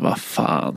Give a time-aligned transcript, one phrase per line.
[0.00, 0.76] vad fan.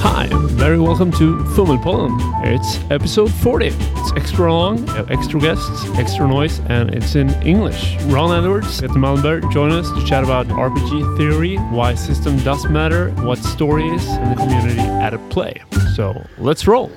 [0.00, 2.18] Hi, very welcome to Fummelpollen.
[2.44, 3.66] It's episode 40.
[3.66, 7.96] It's extra long, extra guests, extra noise, and it's in English.
[8.04, 13.10] Ron Edwards, Peter Malmberg join us to chat about RPG theory, why system does matter,
[13.22, 15.62] what story is, and the community at a play.
[15.94, 16.90] So let's roll.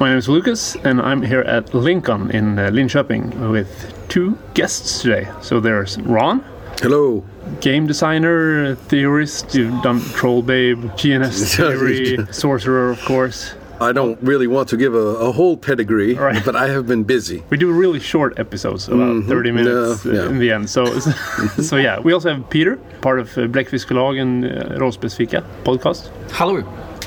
[0.00, 5.02] My name is Lucas, and I'm here at LinCon in uh, Linköping with two guests
[5.02, 5.28] today.
[5.42, 6.44] So there's Ron,
[6.82, 7.24] Hello.
[7.60, 9.54] game designer, theorist.
[9.54, 13.54] You've done Trollbabe, GNS theory, sorcerer, of course.
[13.80, 16.44] I don't really want to give a, a whole pedigree, Right.
[16.44, 17.42] but I have been busy.
[17.50, 20.14] We do really short episodes, about 30 minutes Mm-hmm.
[20.14, 20.30] Yeah, uh, yeah.
[20.30, 20.70] in the end.
[20.70, 20.84] So,
[21.62, 26.10] so yeah, we also have Peter, part of uh, Bläckfiskförlaget uh, Rollspelsfika podcast.
[26.32, 26.62] Hello.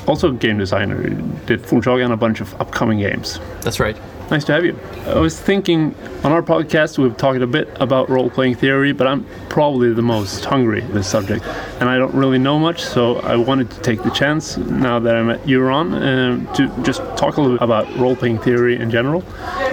[0.06, 1.02] Also game designer,
[1.46, 3.40] did Fornsaga and a bunch of upcoming games.
[3.62, 3.96] That's right.
[4.28, 4.76] Nice to have you.
[5.06, 5.94] I was thinking
[6.24, 10.02] on our podcast we've talked a bit about role playing theory, but I'm probably the
[10.02, 11.44] most hungry in this subject,
[11.78, 12.82] and I don't really know much.
[12.82, 16.66] So I wanted to take the chance now that I met you, Ron, um, to
[16.82, 19.22] just talk a little bit about role playing theory in general.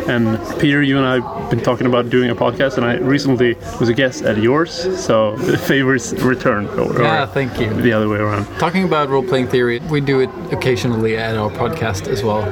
[0.08, 3.56] And Peter, you and I have been talking about doing a podcast, and I recently
[3.80, 4.72] was a guest at yours,
[5.03, 6.69] so the favors returned.
[6.80, 7.73] Or, Yeah, thank you.
[7.73, 8.45] the other way around.
[8.59, 12.44] Talking about role playing theory, we do it occasionally at our podcast as well.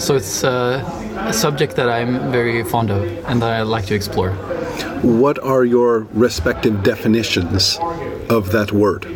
[0.00, 0.82] So it's uh,
[1.26, 4.30] a subject that I'm very fond of and that I like to explore.
[5.02, 7.78] What are your respective definitions
[8.28, 9.06] of that word?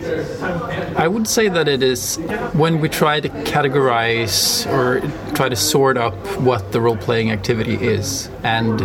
[0.97, 2.17] I would say that it is
[2.53, 5.00] when we try to categorize or
[5.34, 8.81] try to sort up what the role playing activity is and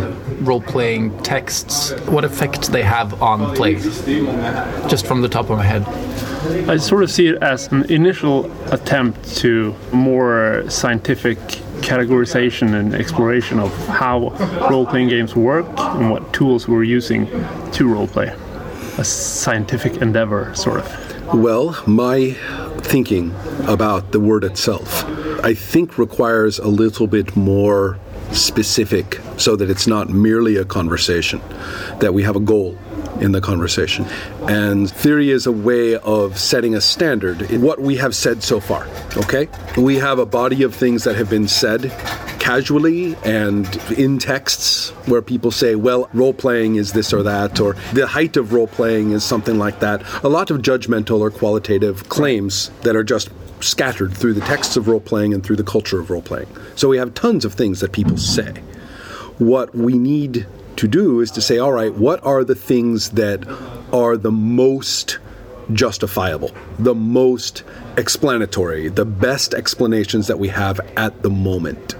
[0.46, 3.74] role playing texts, what effect they have on play.
[3.74, 5.84] Just from the top of my head.
[6.68, 11.38] I sort of see it as an initial attempt to more scientific
[11.84, 14.30] categorization and exploration of how
[14.70, 17.26] role playing games work and what tools we're using
[17.72, 18.34] to role play.
[18.98, 21.34] A scientific endeavor, sort of.
[21.34, 22.32] Well, my
[22.78, 23.34] thinking
[23.66, 25.04] about the word itself,
[25.44, 27.98] I think requires a little bit more
[28.32, 31.40] specific so that it's not merely a conversation,
[32.00, 32.78] that we have a goal
[33.20, 34.04] in the conversation.
[34.42, 38.60] And theory is a way of setting a standard in what we have said so
[38.60, 38.86] far,
[39.16, 39.48] okay?
[39.76, 41.92] We have a body of things that have been said
[42.38, 47.74] casually and in texts where people say, well, role playing is this or that, or
[47.94, 50.02] the height of role playing is something like that.
[50.22, 53.30] A lot of judgmental or qualitative claims that are just
[53.60, 56.48] scattered through the texts of role playing and through the culture of role playing.
[56.74, 58.52] So we have tons of things that people say.
[59.38, 63.46] What we need to do is to say, all right, what are the things that
[63.92, 65.18] are the most
[65.72, 67.62] justifiable, the most
[67.96, 71.94] explanatory, the best explanations that we have at the moment?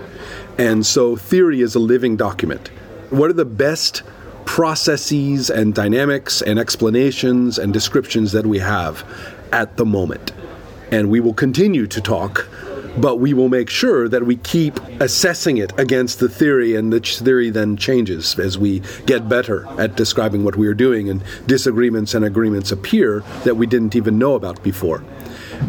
[0.58, 2.68] And so theory is a living document.
[3.10, 4.02] What are the best
[4.44, 9.04] processes and dynamics and explanations and descriptions that we have
[9.52, 10.32] at the moment?
[10.90, 12.48] And we will continue to talk,
[12.98, 17.00] but we will make sure that we keep assessing it against the theory, and the
[17.00, 22.14] theory then changes as we get better at describing what we are doing, and disagreements
[22.14, 25.04] and agreements appear that we didn't even know about before.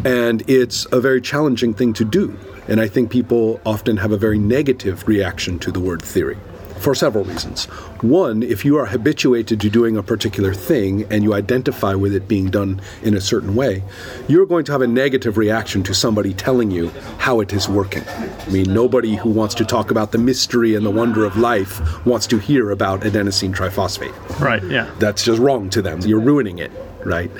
[0.04, 2.38] And it's a very challenging thing to do.
[2.68, 6.36] And I think people often have a very negative reaction to the word theory
[6.78, 7.64] for several reasons.
[8.02, 12.28] One, if you are habituated to doing a particular thing and you identify with it
[12.28, 13.82] being done in a certain way,
[14.28, 18.04] you're going to have a negative reaction to somebody telling you how it is working.
[18.06, 22.06] I mean, nobody who wants to talk about the mystery and the wonder of life
[22.06, 24.40] wants to hear about adenosine triphosphate.
[24.40, 24.90] Right, yeah.
[24.98, 26.00] That's just wrong to them.
[26.00, 26.70] You're ruining it,
[27.06, 27.30] right?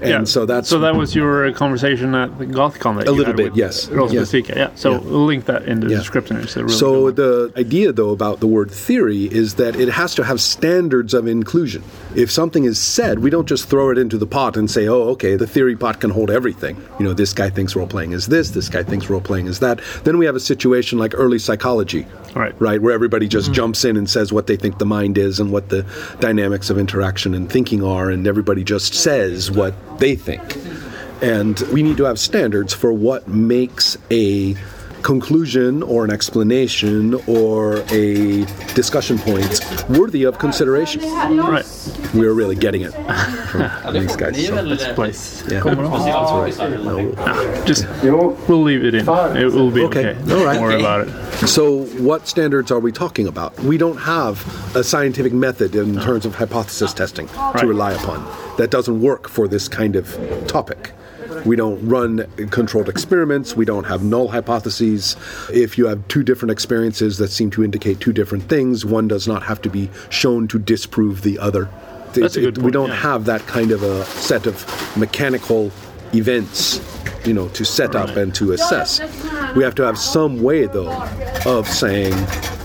[0.00, 0.24] And yeah.
[0.24, 3.88] so that's so that was your conversation at the GothCon that A little bit, yes.
[3.90, 4.24] Yeah.
[4.56, 4.70] Yeah.
[4.74, 4.98] So Yeah.
[4.98, 5.98] we'll link that in the Yeah.
[5.98, 6.36] description.
[6.36, 10.40] Really So the idea, though, about the word theory is that it has to have
[10.40, 11.82] standards of inclusion.
[12.14, 15.08] If something is said, we don't just throw it into the pot and say, "Oh,
[15.14, 18.26] okay, the theory pot can hold everything." You know, this guy thinks role playing is
[18.26, 19.80] this, this guy thinks role playing is that.
[20.04, 22.06] Then we have a situation like early psychology,
[22.36, 22.54] Right.
[22.58, 23.54] Right, where everybody just mm-hmm.
[23.54, 25.86] jumps in and says what they think the mind is and what the
[26.20, 29.15] dynamics of interaction and thinking are, and everybody just says
[29.50, 30.56] what they think.
[31.22, 34.54] And we need to have standards for what makes a
[35.06, 38.44] conclusion or an explanation or a
[38.74, 41.00] discussion point worthy of consideration.
[41.02, 41.64] right.
[42.12, 42.90] We're really getting it
[43.52, 44.34] from these guys.
[44.46, 45.44] so- This place.
[45.48, 46.82] yeah, that's right.
[46.82, 47.14] No.
[47.18, 49.08] Ah, just we'll leave it in.
[49.08, 50.08] It will be okay.
[50.08, 50.34] Okay.
[50.34, 50.54] All right.
[50.54, 51.46] Don't worry about it.
[51.46, 53.56] So, what standards are we talking about?
[53.60, 54.34] We don't have
[54.74, 58.18] a scientific method in terms of hypothesis testing to rely upon.
[58.56, 60.06] That doesn't work for this kind of
[60.48, 60.90] topic.
[61.44, 63.56] We don't run controlled experiments.
[63.56, 65.16] We don't have null hypotheses.
[65.52, 69.28] If you have two different experiences that seem to indicate two different things, one does
[69.28, 71.68] not have to be shown to disprove the other.
[72.14, 72.94] That's a good we point, don't yeah.
[72.96, 74.64] have that kind of a set of
[74.96, 75.70] mechanical
[76.14, 76.80] events
[77.26, 79.00] you know, to set up and to assess.
[79.56, 80.92] We have to have some way, though,
[81.44, 82.14] of saying,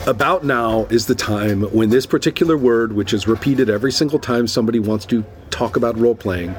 [0.07, 4.47] about now is the time when this particular word, which is repeated every single time
[4.47, 6.55] somebody wants to talk about role playing,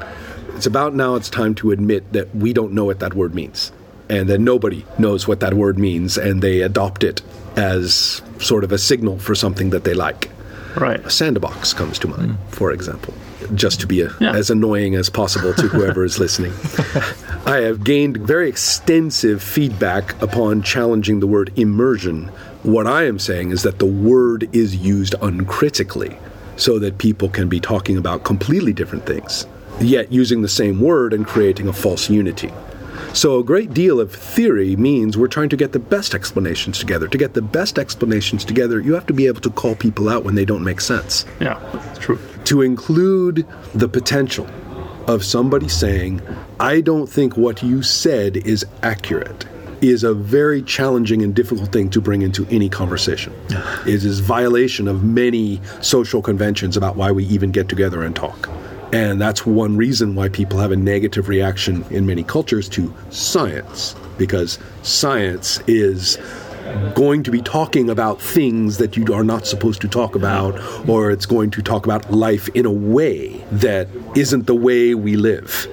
[0.63, 3.73] it's about now it's time to admit that we don't know what that word means.
[4.09, 7.21] And that nobody knows what that word means, and they adopt it
[7.57, 10.31] as sort of a signal for something that they like.
[10.77, 11.05] Right.
[11.05, 12.55] A sandbox comes to mind, mm.
[12.55, 13.13] for example,
[13.57, 14.37] just to be a, Yeah.
[14.37, 16.53] as annoying as possible to whoever is listening.
[17.45, 22.29] I have gained very extensive feedback upon challenging the word immersion.
[22.63, 26.17] What I am saying is that the word is used uncritically
[26.55, 29.47] so that people can be talking about completely different things,
[29.81, 32.53] yet using the same word and creating a false unity.
[33.15, 37.09] So, a great deal of theory means we're trying to get the best explanations together.
[37.09, 40.25] To get the best explanations together, you have to be able to call people out
[40.25, 41.27] when they don't make sense.
[41.39, 42.19] Yeah, that's true.
[42.45, 44.49] To include the potential
[45.07, 46.23] of somebody saying,
[46.59, 49.45] I don't think what you said is accurate,
[49.83, 53.35] is a very challenging and difficult thing to bring into any conversation.
[53.87, 58.49] It is violation of many social conventions about why we even get together and talk.
[58.93, 63.97] And that's one reason why people have a negative reaction in many cultures to science,
[64.19, 66.19] because science is
[66.95, 71.11] going to be talking about things that you are not supposed to talk about, or
[71.11, 75.67] it's going to talk about life in a way that isn't the way we live.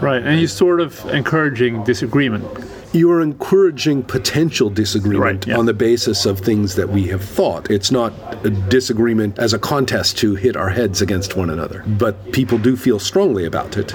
[0.00, 2.44] Right, and you're sort of encouraging disagreement.
[2.92, 5.58] You are encouraging potential disagreement Right, yeah.
[5.58, 7.70] on the basis of things that we have thought.
[7.70, 8.12] It's not
[8.44, 12.76] a disagreement as a contest to hit our heads against one another, but people do
[12.76, 13.94] feel strongly about it.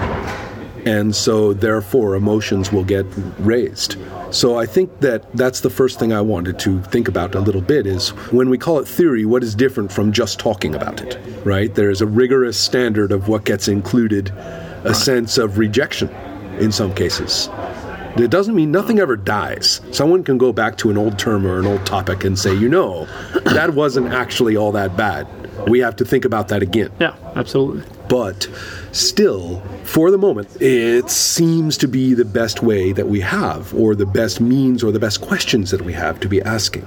[0.86, 3.04] And so, therefore, emotions will get
[3.40, 3.96] raised.
[4.30, 7.60] So, I think that that's the first thing I wanted to think about a little
[7.60, 11.18] bit is when we call it theory, what is different from just talking about it,
[11.44, 11.74] right?
[11.74, 14.30] There is a rigorous standard of what gets included,
[14.84, 16.08] a sense of rejection
[16.60, 17.50] in some cases.
[18.18, 19.80] It doesn't mean nothing ever dies.
[19.92, 22.68] Someone can go back to an old term or an old topic and say, you
[22.68, 23.06] know,
[23.44, 25.28] that wasn't actually all that bad.
[25.68, 26.92] We have to think about that again.
[27.00, 27.82] Yeah, absolutely.
[28.08, 28.48] But
[28.92, 33.94] still, for the moment, it seems to be the best way that we have, or
[33.94, 36.86] the best means, or the best questions that we have to be asking.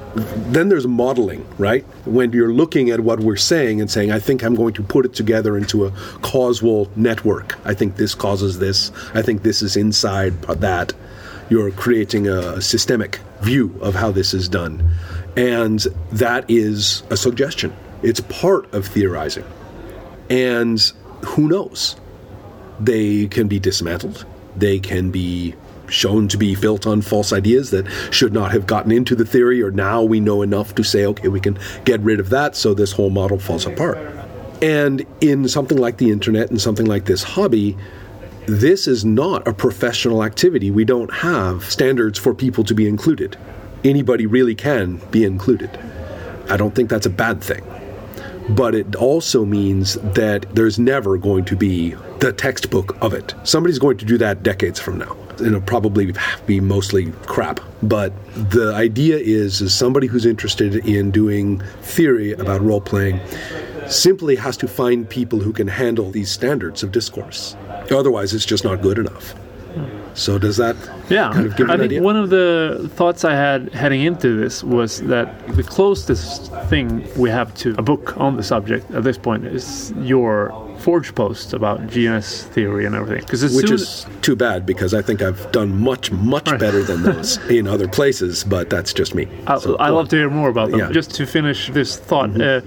[0.52, 1.84] Then there's modeling, right?
[2.06, 5.06] When you're looking at what we're saying and saying, I think I'm going to put
[5.06, 5.92] it together into a
[6.22, 7.58] causal network.
[7.66, 8.92] I think this causes this.
[9.14, 10.94] I think this is inside that.
[11.50, 14.90] You're creating a systemic view of how this is done.
[15.36, 15.80] And
[16.12, 17.76] that is a suggestion.
[18.04, 19.46] It's part of theorizing.
[20.30, 20.80] And
[21.26, 21.96] who knows?
[22.80, 24.26] They can be dismantled.
[24.56, 25.56] They can be
[25.88, 29.62] shown to be built on false ideas that should not have gotten into the theory,
[29.62, 32.74] or now we know enough to say, okay, we can get rid of that, so
[32.74, 33.98] this whole model falls apart.
[34.62, 37.76] And in something like the internet and something like this hobby,
[38.48, 40.72] this is not a professional activity.
[40.72, 43.38] We don't have standards for people to be included.
[43.84, 45.70] Anybody really can be included.
[46.50, 47.64] I don't think that's a bad thing
[48.50, 53.34] but it also means that there's never going to be the textbook of it.
[53.44, 55.16] Somebody's going to do that decades from now.
[55.40, 56.14] It'll probably
[56.46, 57.62] be mostly crap.
[57.84, 63.20] But the idea is, is somebody who's interested in doing theory about role playing
[63.88, 67.56] simply has to find people who can handle these standards of discourse.
[67.98, 69.36] Otherwise, it's just not good enough.
[70.16, 70.76] So does that
[71.08, 72.02] Yeah, kind of give I think idea?
[72.02, 77.30] one of the thoughts I had heading into this was that the closest thing we
[77.30, 81.88] have to a book on the subject at this point is your Forge post about
[81.88, 83.22] GNS theory and everything.
[83.22, 87.38] Because Which is too bad because I think I've done much, much better than those
[87.50, 89.28] in other places, but that's just me.
[89.46, 90.80] I, So, I love to hear more about them.
[90.80, 90.86] Yeah.
[90.86, 90.94] Mm-hmm.
[90.94, 92.62] Just to finish this thought, uh,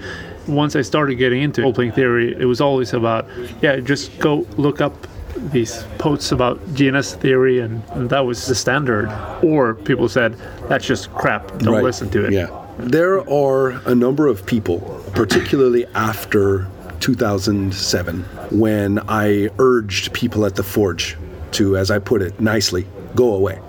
[0.47, 3.27] once I started getting into role playing theory, it was always about,
[3.63, 4.95] yeah, just go look up
[5.37, 9.09] these posts about GNS theory, and, and that was the standard.
[9.43, 10.37] Or people said,
[10.69, 11.83] that's just crap, don't Right.
[11.85, 12.33] listen to it.
[12.33, 12.49] Yeah.
[12.79, 14.81] There are a number of people,
[15.15, 16.67] particularly after
[17.01, 21.17] 2007, when I urged people at the Forge
[21.53, 23.61] to, as I put it nicely, go away.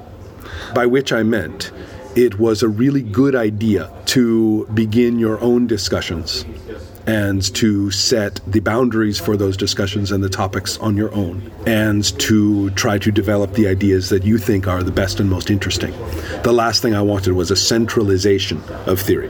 [0.74, 1.72] By which I meant
[2.16, 6.46] it was a really good idea to begin your own discussions
[7.06, 12.18] and to set the boundaries for those discussions and the topics on your own and
[12.20, 15.92] to try to develop the ideas that you think are the best and most interesting.
[16.44, 19.30] The last thing I wanted was a centralization of theory.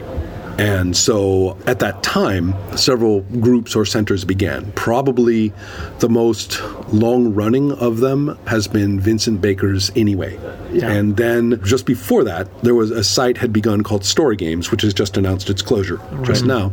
[0.57, 4.71] And so at that time, several groups or centers began.
[4.73, 5.51] Probably
[5.99, 6.61] the most
[6.93, 10.39] long running of them has been Vincent Baker's Anyway.
[10.71, 10.91] Yeah.
[10.91, 14.81] And then just before that, there was a site had begun called Story Games, which
[14.83, 16.71] has just announced its closure just now.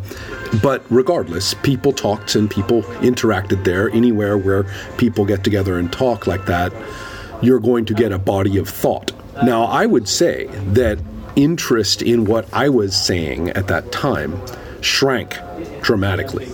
[0.62, 3.90] But regardless, people talked and people interacted there.
[3.90, 4.64] Anywhere where
[4.98, 6.72] people get together and talk like that,
[7.42, 9.12] you're going to get a body of thought.
[9.42, 10.98] Now, I would say that
[11.36, 14.40] interest in what I was saying at that time
[14.80, 15.36] shrank
[15.82, 16.48] dramatically.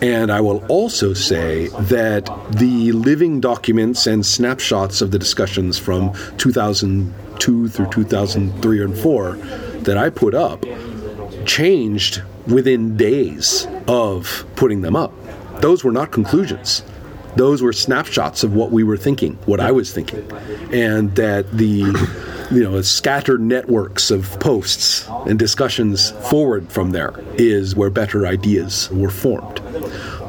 [0.00, 6.12] And I will also say that the living documents and snapshots of the discussions from
[6.38, 9.32] 2002 through 2003 and 4
[9.82, 10.64] that I put up
[11.46, 15.12] changed within days of putting them up.
[15.60, 16.82] Those were not conclusions.
[17.36, 20.30] Those were snapshots of what we were thinking, what I was thinking.
[20.72, 21.84] And that the
[22.52, 28.90] you know, scattered networks of posts and discussions forward from there is where better ideas
[28.90, 29.60] were formed.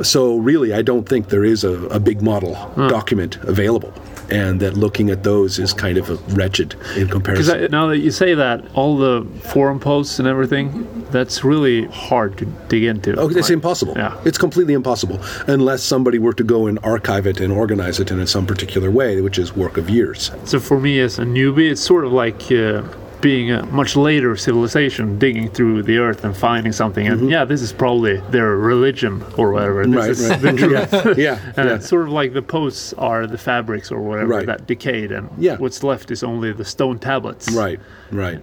[0.01, 2.53] So, really, I don't think there is a, a big model
[2.89, 3.93] document available.
[4.29, 7.55] And that looking at those is kind of a wretched in comparison.
[7.59, 12.37] Because now that you say that, all the forum posts and everything, that's really hard
[12.37, 13.15] to dig into.
[13.19, 13.93] Oh, it's Like, impossible.
[13.95, 14.17] Yeah.
[14.25, 18.25] It's completely impossible unless somebody were to go and archive it and organize it in
[18.25, 20.31] some particular way, which is work of years.
[20.45, 22.81] So for me as a newbie, it's sort of like uh,
[23.23, 27.07] being a much later civilization, digging through the earth and finding something.
[27.07, 29.87] And yeah, this is probably their religion or whatever.
[29.87, 29.97] This Mm-hmm.
[29.97, 30.41] Right, is right.
[30.91, 31.17] the truth.
[31.17, 31.75] Yeah, And yeah.
[31.75, 34.45] it's sort of like the posts are the fabrics or whatever Right.
[34.45, 35.57] that decayed, and Yeah.
[35.57, 37.49] what's left is only the stone tablets.
[37.51, 37.79] Right,
[38.11, 38.41] right.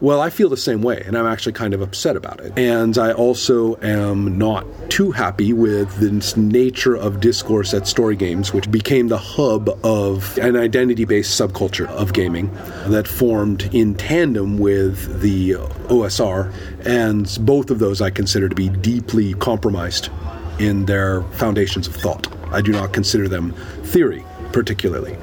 [0.00, 2.52] Well, I feel the same way, and I'm actually kind of upset about it.
[2.58, 8.52] And I also am not too happy with the nature of discourse at Story Games,
[8.52, 12.52] which became the hub of an identity based subculture of gaming
[12.86, 15.52] that formed in tandem with the
[15.88, 16.52] OSR.
[16.84, 20.10] And both of those I consider to be deeply compromised
[20.58, 22.32] in their foundations of thought.
[22.52, 25.16] I do not consider them theory, particularly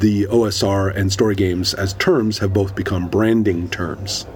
[0.00, 4.26] the OSR and story games as terms have both become branding terms.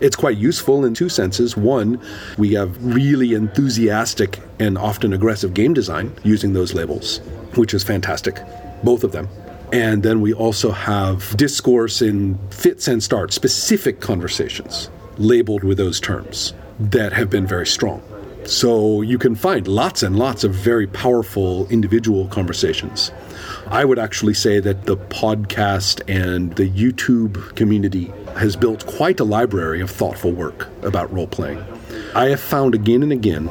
[0.00, 1.56] It's quite useful in two senses.
[1.56, 2.00] One,
[2.36, 7.18] we have really enthusiastic and often aggressive game design using those labels,
[7.54, 8.38] which is fantastic,
[8.82, 9.28] both of them.
[9.72, 15.98] And then we also have discourse in fits and starts, specific conversations labeled with those
[15.98, 18.02] terms that have been very strong.
[18.44, 23.10] So you can find lots and lots of very powerful individual conversations.
[23.68, 29.24] I would actually say that the podcast and the YouTube community has built quite a
[29.24, 31.64] library of thoughtful work about role playing.
[32.14, 33.50] I have found again and again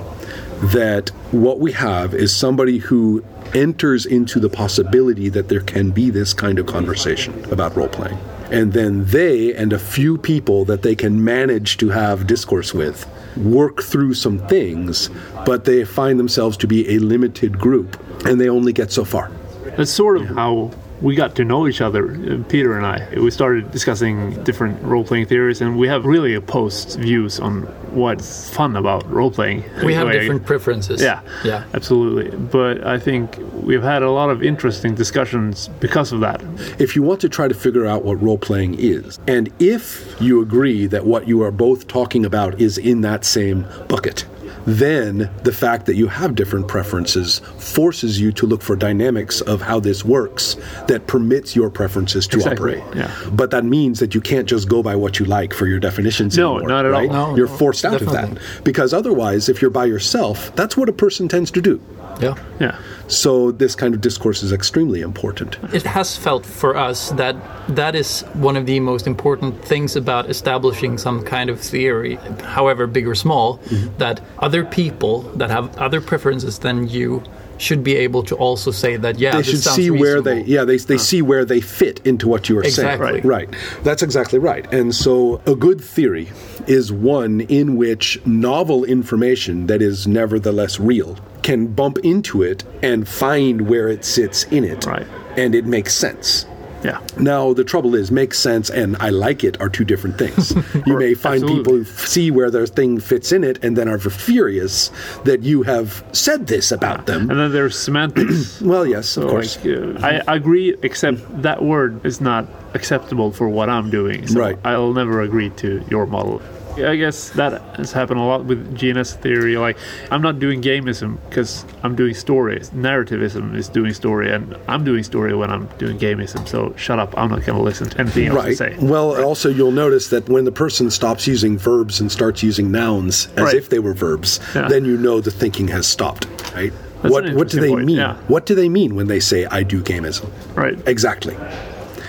[0.61, 6.09] that what we have is somebody who enters into the possibility that there can be
[6.09, 8.17] this kind of conversation about role playing.
[8.51, 13.05] And then they and a few people that they can manage to have discourse with
[13.35, 15.09] work through some things,
[15.45, 19.29] but they find themselves to be a limited group and they only get so far.
[19.77, 23.19] That's sort of how we got to know each other, uh, Peter and I.
[23.19, 27.63] We started discussing different role playing theories, and we have really opposed views on
[27.93, 29.63] what's fun about role playing.
[29.83, 31.01] We have different preferences.
[31.01, 31.65] Yeah, Yeah.
[31.73, 32.35] absolutely.
[32.37, 36.41] But I think we've had a lot of interesting discussions because of that.
[36.79, 40.41] if you want to try to figure out what role playing is, and if you
[40.41, 44.25] agree that what you are both talking about is in that same bucket,
[44.65, 49.61] then the fact that you have different preferences forces you to look for dynamics of
[49.61, 50.55] how this works
[50.87, 52.95] that permits your preferences to Exactly, operate.
[52.95, 53.11] yeah.
[53.31, 56.37] But that means that you can't just go by what you like for your definitions
[56.37, 56.69] No, anymore.
[56.69, 57.07] not at all.
[57.07, 58.37] No, You're no, forced out of that.
[58.63, 61.79] Because otherwise, if you're by yourself, that's what a person tends to do.
[62.21, 62.35] Yeah.
[62.59, 62.79] Yeah.
[63.07, 65.57] So this kind of discourse is extremely important.
[65.73, 67.35] It has felt for us that
[67.69, 72.87] that is one of the most important things about establishing some kind of theory, however
[72.87, 73.95] big or small, mm-hmm.
[73.97, 77.21] that other people that have other preferences than you
[77.57, 80.77] should be able to also say that yeah they should see where they yeah they,
[80.77, 83.07] they see where they fit into what you are Exactly.
[83.21, 83.49] saying right.
[83.83, 84.71] That's exactly right.
[84.73, 86.29] And so a good theory
[86.67, 93.07] is one in which novel information that is nevertheless real can bump into it and
[93.07, 94.85] find where it sits in it.
[94.85, 95.07] Right.
[95.37, 96.45] and it makes sense
[96.85, 96.99] Yeah.
[97.33, 100.53] now the trouble is makes sense and i like it are two different things
[100.89, 101.57] you may find Absolutely.
[101.57, 104.91] people who f- see where their thing fits in it and then are furious
[105.29, 108.61] that you have said this about them And then there's semantics.
[108.71, 112.43] well yes So of course like, uh, I I agree, except that word is not
[112.79, 114.27] acceptable for what I'm doing.
[114.27, 114.57] So Right.
[114.71, 116.41] I'll never agree to your model.
[116.77, 119.57] I guess that has happened a lot with GNS theory.
[119.57, 119.77] Like,
[120.11, 122.59] I'm not doing gamism because I'm doing story.
[122.59, 126.47] Narrativism is doing story, and I'm doing story when I'm doing gamism.
[126.47, 127.13] So shut up.
[127.17, 128.57] I'm not going to listen to anything else you Right.
[128.57, 128.75] say.
[128.79, 133.27] Well, also you'll notice that when the person stops using verbs and starts using nouns
[133.37, 133.55] as Right.
[133.55, 134.67] if they were verbs, Yeah.
[134.67, 136.27] then you know the thinking has stopped.
[136.55, 136.73] Right?
[137.01, 137.97] That's what what do they point, mean?
[137.97, 138.15] yeah.
[138.27, 140.29] What do they mean when they say I do gamism?
[140.55, 140.77] Right.
[140.87, 141.35] Exactly.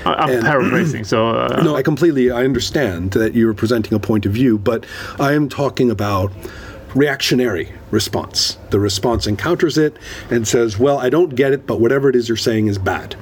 [0.06, 1.04] I- I'm And- paraphrasing.
[1.04, 4.84] So uh, No, I completely I understand that you're presenting a point of view, but
[5.20, 6.32] I am talking about
[6.94, 8.56] reactionary response.
[8.70, 9.96] The response encounters it
[10.30, 13.16] and says, "Well, I don't get it, but whatever it is you're saying is bad."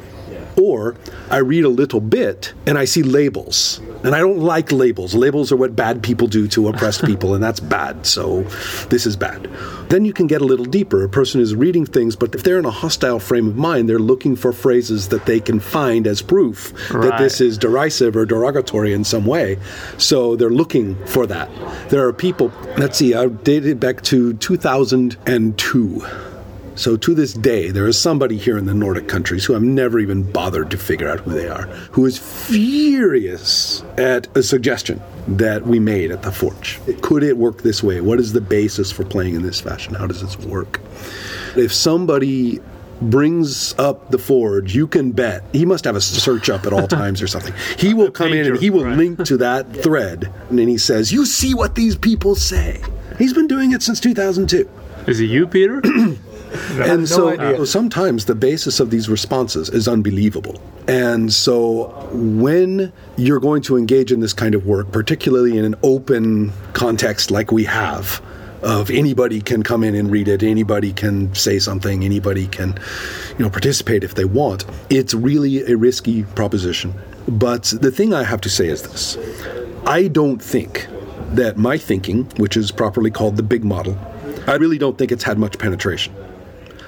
[0.57, 0.95] Or
[1.31, 3.81] I read a little bit and I see labels.
[4.05, 5.15] And I don't like labels.
[5.15, 8.07] Labels are what bad people do to oppressed people, and that's bad.
[8.07, 8.43] So
[8.91, 9.49] this is bad.
[9.89, 11.03] Then you can get a little deeper.
[11.05, 13.99] A person is reading things, but if they're in a hostile frame of mind, they're
[13.99, 18.93] looking for phrases that they can find as proof that this is derisive or derogatory
[18.93, 19.59] in some way.
[19.99, 21.49] So they're looking for that.
[21.89, 26.34] There are people, let's see, I dated back to 2002.
[26.77, 30.01] So to this day, there is somebody here in the Nordic countries who I've never
[30.01, 31.63] even bothered to figure out who they are,
[31.93, 36.81] who is furious at a suggestion that we made at the Forge.
[37.01, 38.01] Could it work this way?
[38.01, 39.95] What is the basis for playing in this fashion?
[39.95, 40.81] How does this work?
[41.57, 42.59] If somebody
[43.01, 46.89] brings up the Forge, you can bet he must have a search up at all
[47.01, 47.55] times or something.
[47.79, 48.97] He will come in and he will Right.
[48.97, 52.81] link to that thread, and then he says, "You see what these people say."
[53.17, 54.69] He's been doing it since 2002
[55.07, 55.81] Is it you, Peter?
[56.73, 57.67] and so idea.
[57.67, 60.61] sometimes the basis of these responses is unbelievable.
[60.87, 65.75] And so when you're going to engage in this kind of work, particularly in an
[65.83, 68.23] open context like we have,
[68.63, 72.79] of anybody can come in and read it, anybody can say something, anybody can,
[73.39, 74.65] you know, participate if they want.
[74.89, 76.95] It's really a risky proposition.
[77.29, 79.19] But the thing I have to say is this:
[79.87, 80.87] I don't think
[81.33, 83.99] that my thinking, which is properly called the big model,
[84.47, 86.15] I really don't think it's had much penetration.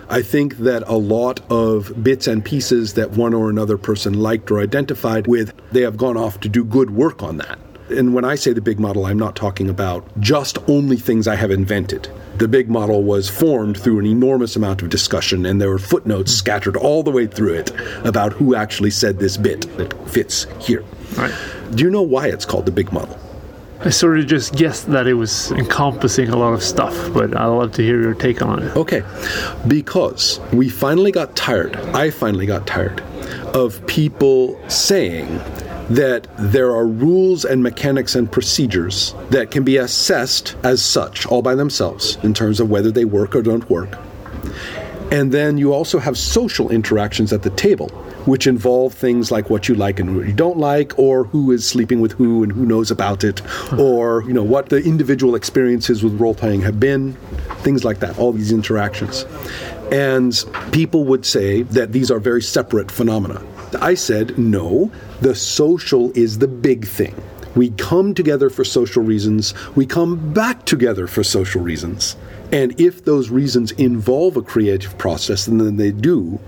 [0.08, 4.50] I think that a lot of bits and pieces that one or another person liked
[4.52, 7.58] or identified with, they have gone off to do good work on that.
[7.88, 11.34] And when I say the big model, I'm not talking about just only things I
[11.34, 12.08] have invented.
[12.36, 16.32] The big model was formed through an enormous amount of discussion, and there were footnotes
[16.32, 17.72] scattered all the way through it
[18.04, 20.84] about who actually said this bit that fits here.
[21.16, 21.34] Right.
[21.74, 23.18] Do you know why it's called the big model?
[23.80, 27.46] I sort of just guessed that it was encompassing a lot of stuff, but I'd
[27.46, 28.76] love to hear your take on it.
[28.76, 29.02] Okay,
[29.68, 33.00] because we finally got tired, I finally got tired
[33.54, 35.26] of people saying
[35.90, 41.42] that there are rules and mechanics and procedures that can be assessed as such all
[41.42, 43.96] by themselves in terms of whether they work or don't work.
[45.10, 47.88] And then you also have social interactions at the table,
[48.26, 51.66] which involve things like what you like and what you don't like, or who is
[51.66, 53.80] sleeping with who and who knows about it, hmm.
[53.80, 57.12] or you know what the individual experiences with role playing have been,
[57.62, 58.18] things like that.
[58.18, 59.24] All these interactions,
[59.92, 63.42] and people would say that these are very separate phenomena.
[63.80, 64.90] I said no.
[65.20, 67.14] The social is the big thing.
[67.54, 69.54] We come together for social reasons.
[69.74, 72.16] We come back together for social reasons.
[72.52, 76.38] And if those reasons involve a creative process, then they do,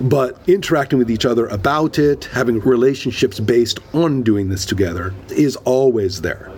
[0.00, 5.56] but interacting with each other about it, having relationships based on doing this together, is
[5.56, 6.52] always there.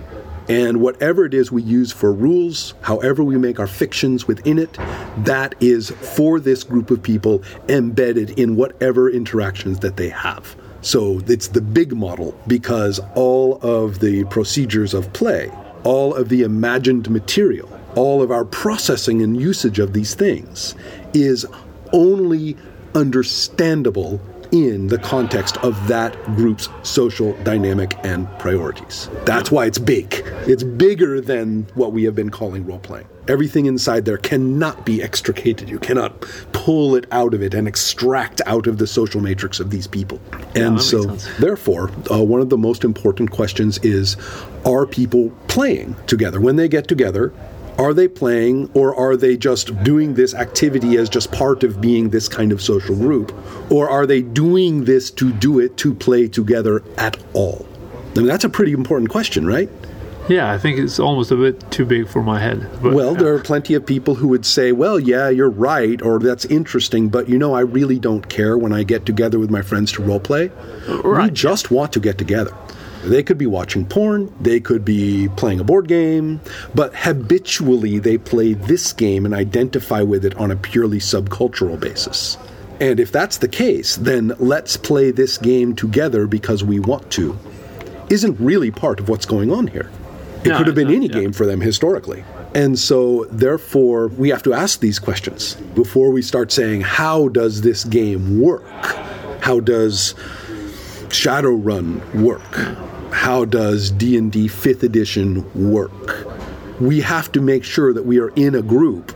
[0.48, 4.72] And whatever it is we use for rules, however we make our fictions within it,
[5.18, 10.56] that is for this group of people embedded in whatever interactions that they have.
[10.80, 15.52] So it's the big model because all of the procedures of play,
[15.84, 20.74] all of the imagined material, all of our processing and usage of these things
[21.14, 21.46] is
[21.92, 22.56] only
[22.94, 24.20] understandable
[24.52, 29.08] in the context of that group's social dynamic and priorities.
[29.24, 30.22] That's why it's big.
[30.46, 33.06] It's bigger than what we have been calling role playing.
[33.28, 35.68] Everything inside there cannot be extricated.
[35.68, 36.22] You cannot
[36.52, 40.18] pull it out of it and extract out of the social matrix of these people.
[40.54, 41.02] And makes so,
[41.38, 44.16] therefore, uh, one of the most important questions is
[44.64, 46.40] are people playing together?
[46.40, 47.34] When they get together,
[47.78, 52.10] are they playing or are they just doing this activity as just part of being
[52.10, 53.32] this kind of social group?
[53.70, 57.66] Or are they doing this to do it to play together at all?
[58.12, 59.70] I mean, that's a pretty important question, right?
[60.28, 62.68] Yeah, I think it's almost a bit too big for my head.
[62.82, 63.18] But, Well, yeah.
[63.20, 67.08] there are plenty of people who would say, well, yeah, you're right, or that's interesting,
[67.08, 70.02] but you know, I really don't care when I get together with my friends to
[70.02, 70.50] role play.
[71.02, 72.54] We just want to get together.
[73.04, 76.40] They could be watching porn, they could be playing a board game,
[76.74, 82.36] but habitually they play this game and identify with it on a purely subcultural basis.
[82.80, 87.38] And if that's the case, then let's play this game together because we want to
[88.10, 89.90] isn't really part of what's going on here.
[90.44, 91.20] It No, could have been no, any yeah.
[91.20, 92.24] game for them historically.
[92.54, 97.60] And so, therefore, we have to ask these questions before we start saying, how does
[97.60, 98.64] this game work?
[99.40, 100.14] How does
[101.08, 102.87] Shadowrun work?
[103.12, 106.26] How does D&D 5th edition work?
[106.80, 109.12] We have to make sure that we are in a group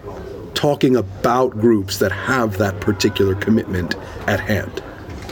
[0.55, 3.94] talking about groups that have that particular commitment
[4.28, 4.83] at hand.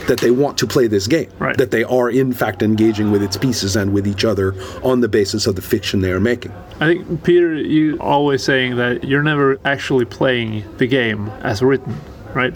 [0.07, 1.29] That they want to play this game.
[1.39, 1.57] Right.
[1.57, 5.07] That they are, in fact, engaging with its pieces and with each other on the
[5.07, 6.51] basis of the fiction they are making.
[6.79, 11.95] I think Peter, you always saying that you're never actually playing the game as written,
[12.33, 12.53] right?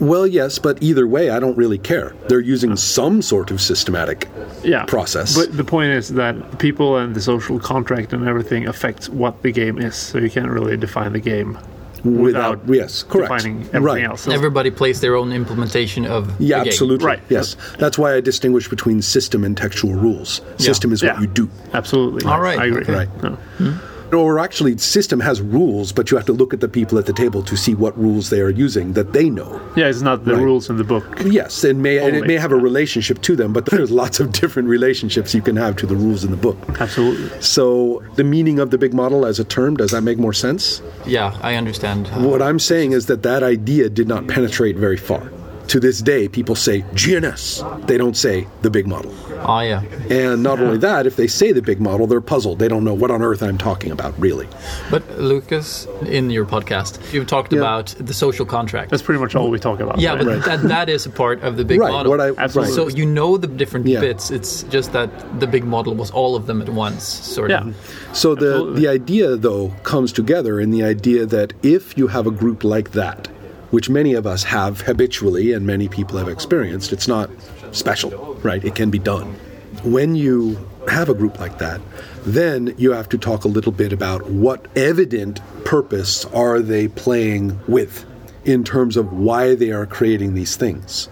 [0.00, 2.14] Well, yes, but either way, I don't really care.
[2.28, 4.28] They're using some sort of systematic
[4.62, 4.84] yeah.
[4.84, 5.36] process.
[5.36, 9.52] But the point is that people and the social contract and everything affects what the
[9.52, 9.94] game is.
[9.94, 11.58] So you can't really define the game
[12.04, 13.30] without, yes, correct.
[13.32, 14.04] defining everything right.
[14.04, 14.22] else.
[14.22, 16.70] So- Everybody plays their own implementation of Yeah, the game.
[16.72, 17.06] absolutely.
[17.06, 17.20] Right.
[17.30, 20.42] Yes, that's why I distinguish between system and textual rules.
[20.58, 21.20] System is what Yeah.
[21.22, 21.48] you do.
[21.72, 22.24] Absolutely.
[22.24, 22.82] All right, I agree.
[22.82, 22.92] okay.
[22.92, 23.22] Right.
[23.22, 23.30] No.
[23.58, 23.72] Hmm?
[24.14, 27.12] Or actually, system has rules, but you have to look at the people at the
[27.12, 29.60] table to see what rules they are using that they know.
[29.76, 30.42] Yeah, it's not the Right.
[30.44, 31.04] rules in the book.
[31.24, 34.32] Yes, it may and it may have a relationship to them, but there's lots of
[34.32, 36.56] different relationships you can have to the rules in the book.
[36.80, 37.28] Absolutely.
[37.40, 40.80] So the meaning of the big model as a term does that make more sense?
[41.06, 42.08] Yeah, I understand.
[42.24, 45.30] What I'm saying is that that idea did not penetrate very far.
[45.68, 47.86] To this day, people say GNS.
[47.86, 49.14] They don't say the big model.
[49.46, 49.82] Oh, yeah.
[50.10, 52.58] And not only that, if they say the big model, they're puzzled.
[52.58, 54.46] They don't know what on earth I'm talking about, really.
[54.90, 57.60] But Lucas, in your podcast, you've talked Yeah.
[57.60, 58.90] about the social contract.
[58.90, 59.98] That's pretty much all we talk about.
[59.98, 60.24] yeah, right?
[60.24, 62.10] but that, that is a part of the big Right, model.
[62.10, 62.74] what I- Absolutely.
[62.74, 64.00] So you know the different Yeah.
[64.00, 64.30] bits.
[64.30, 65.08] It's just that
[65.40, 67.60] the big model was all of them at once, sort yeah.
[67.68, 67.74] of.
[68.12, 68.80] So the, Absolutely.
[68.82, 72.92] the idea, though, comes together in the idea that if you have a group like
[72.92, 73.28] that,
[73.74, 77.28] which many of us have habitually and many people have experienced, it's not
[77.72, 78.64] special, right?
[78.64, 79.34] It can be done.
[79.82, 81.80] When you have a group like that,
[82.24, 87.58] then you have to talk a little bit about what evident purpose are they playing
[87.66, 88.04] with
[88.44, 91.06] in terms of why they are creating these things.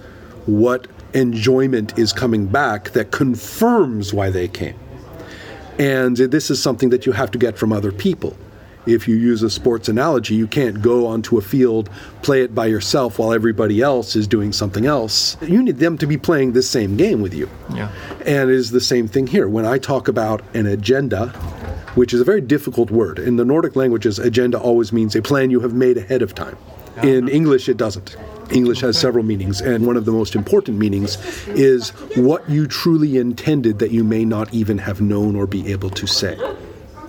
[0.46, 4.78] What enjoyment is coming back that confirms why they came.
[5.80, 8.36] And this is something that you have to get from other people.
[8.86, 11.88] If you use a sports analogy, you can't go onto a field,
[12.22, 15.36] play it by yourself while everybody else is doing something else.
[15.42, 17.48] You need them to be playing the same game with you.
[17.74, 17.92] Yeah.
[18.26, 19.48] And it is the same thing here.
[19.48, 21.28] When I talk about an agenda,
[21.94, 25.50] which is a very difficult word, in the Nordic languages, agenda always means a plan
[25.50, 26.56] you have made ahead of time.
[26.96, 27.06] Uh-huh.
[27.06, 28.16] In English, it doesn't.
[28.50, 31.16] English has several meanings, and one of the most important meanings
[31.48, 35.88] is what you truly intended that you may not even have known or be able
[35.90, 36.38] to say.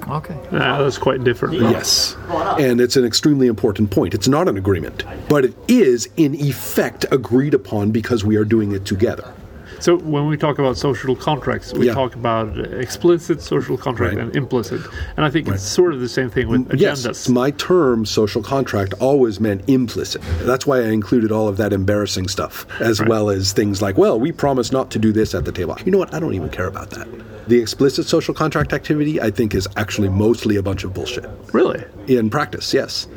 [0.10, 0.36] Okay.
[0.52, 1.56] Yeah, that's quite different.
[1.56, 2.16] Yes.
[2.60, 4.14] And it's an extremely important point.
[4.14, 8.72] It's not an agreement, but it is, in effect, agreed upon because we are doing
[8.74, 9.34] it together.
[9.80, 11.94] So when we talk about social contracts, we Yeah.
[11.94, 14.24] talk about explicit social contract Right.
[14.28, 14.80] and implicit,
[15.18, 17.06] and I think it's sort of the same thing with agendas.
[17.06, 20.22] Yes, my term social contract always meant implicit.
[20.44, 24.18] That's why I included all of that embarrassing stuff, as well as things like, well,
[24.18, 25.76] we promise not to do this at the table.
[25.84, 26.14] You know what?
[26.14, 27.08] I don't even care about that.
[27.48, 31.26] The explicit social contract activity, I think, is actually mostly a bunch of bullshit.
[31.52, 33.08] really, In practice, yes.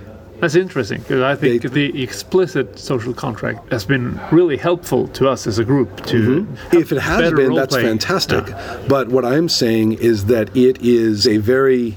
[0.40, 5.28] that's interesting because I think They- the explicit social contract has been really helpful to
[5.28, 6.42] us as a group to.
[6.42, 6.76] Mm-hmm.
[6.76, 7.86] If it has been, that's role-playing.
[7.86, 8.44] fantastic.
[8.88, 11.96] But what I'm saying is that it is a very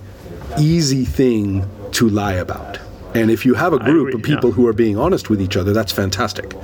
[0.58, 2.80] easy thing to lie about.
[3.16, 4.56] And if you have a group agree, of people yeah.
[4.56, 6.56] who are being honest with each other, that's fantastic.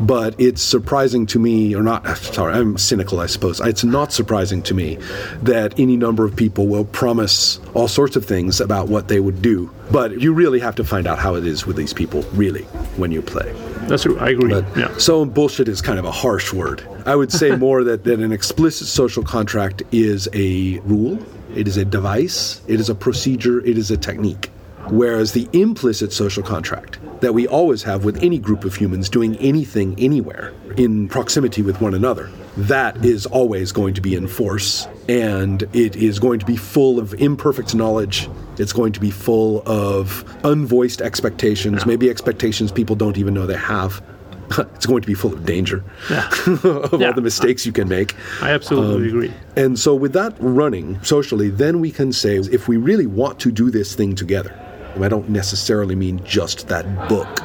[0.00, 3.60] But it's surprising to me, or not, sorry, I'm cynical, I suppose.
[3.60, 4.96] It's not surprising to me
[5.42, 9.40] that any number of people will promise all sorts of things about what they would
[9.40, 9.70] do.
[9.90, 12.62] But you really have to find out how it is with these people, really,
[12.96, 13.54] when you play.
[13.88, 14.18] That's true.
[14.18, 14.50] I agree.
[14.50, 14.96] But yeah.
[14.98, 16.86] so bullshit is kind of a harsh word.
[17.06, 21.18] I would say more that, that an explicit social contract is a rule,
[21.54, 24.50] it is a device, it is a procedure, it is a technique.
[24.88, 29.36] Whereas the implicit social contract that we always have with any group of humans doing
[29.38, 34.86] anything anywhere in proximity with one another, that is always going to be in force
[35.08, 38.28] and it is going to be full of imperfect knowledge.
[38.58, 43.56] It's going to be full of unvoiced expectations, maybe expectations people don't even know they
[43.56, 44.02] have.
[44.58, 47.08] it's going to be full of danger of Yeah.
[47.08, 48.14] all the mistakes you can make.
[48.40, 49.32] I absolutely Um, agree.
[49.56, 53.50] And so, with that running socially, then we can say if we really want to
[53.50, 54.54] do this thing together,
[54.96, 57.38] and I don't necessarily mean just that book,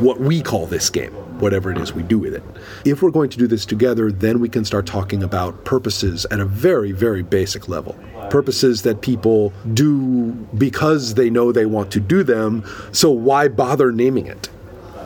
[0.00, 2.42] what we call this game, whatever it is we do with it.
[2.84, 6.40] If we're going to do this together, then we can start talking about purposes at
[6.40, 7.96] a very, very basic level.
[8.30, 13.92] Purposes that people do because they know they want to do them, so why bother
[13.92, 14.50] naming it?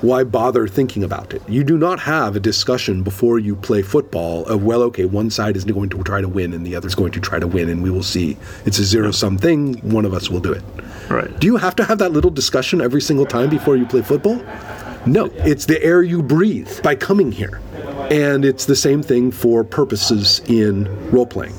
[0.02, 1.42] Why bother thinking about it?
[1.48, 5.56] You do not have a discussion before you play football of, well, okay, one side
[5.56, 7.68] is going to try to win and the other is going to try to win,
[7.68, 8.36] and we will see.
[8.66, 9.74] It's a zero sum thing.
[9.90, 10.62] One of us will do it.
[11.08, 11.38] Right.
[11.38, 14.44] Do you have to have that little discussion every single time before you play football?
[15.06, 17.60] No, it's the air you breathe by coming here.
[18.10, 21.54] And it's the same thing for purposes in role playing.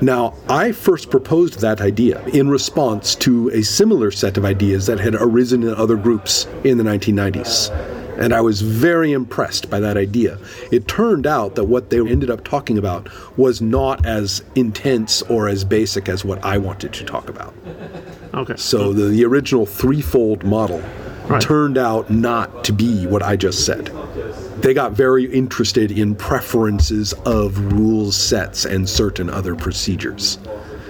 [0.00, 5.00] Now, I first proposed that idea in response to a similar set of ideas that
[5.00, 7.70] had arisen in other groups in the 1990s.
[8.18, 10.38] And I was very impressed by that idea.
[10.72, 13.08] It turned out that what they ended up talking about
[13.38, 17.54] was not as intense or as basic as what I wanted to talk about.
[18.34, 18.56] Okay.
[18.56, 20.82] So the, the original threefold model
[21.28, 21.42] Right.
[21.42, 23.90] turned out not to be what I just said.
[24.60, 30.38] They got very interested in preferences of rules sets and certain other procedures.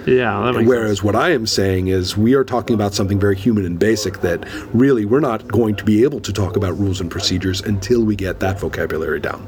[0.05, 3.77] Yeah, Whereas what I am saying is we are talking about something very human and
[3.77, 7.61] basic that really we're not going to be able to talk about rules and procedures
[7.61, 9.47] until we get that vocabulary down.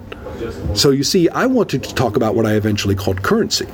[0.76, 3.66] So you see, I wanted to talk about what I eventually called currency.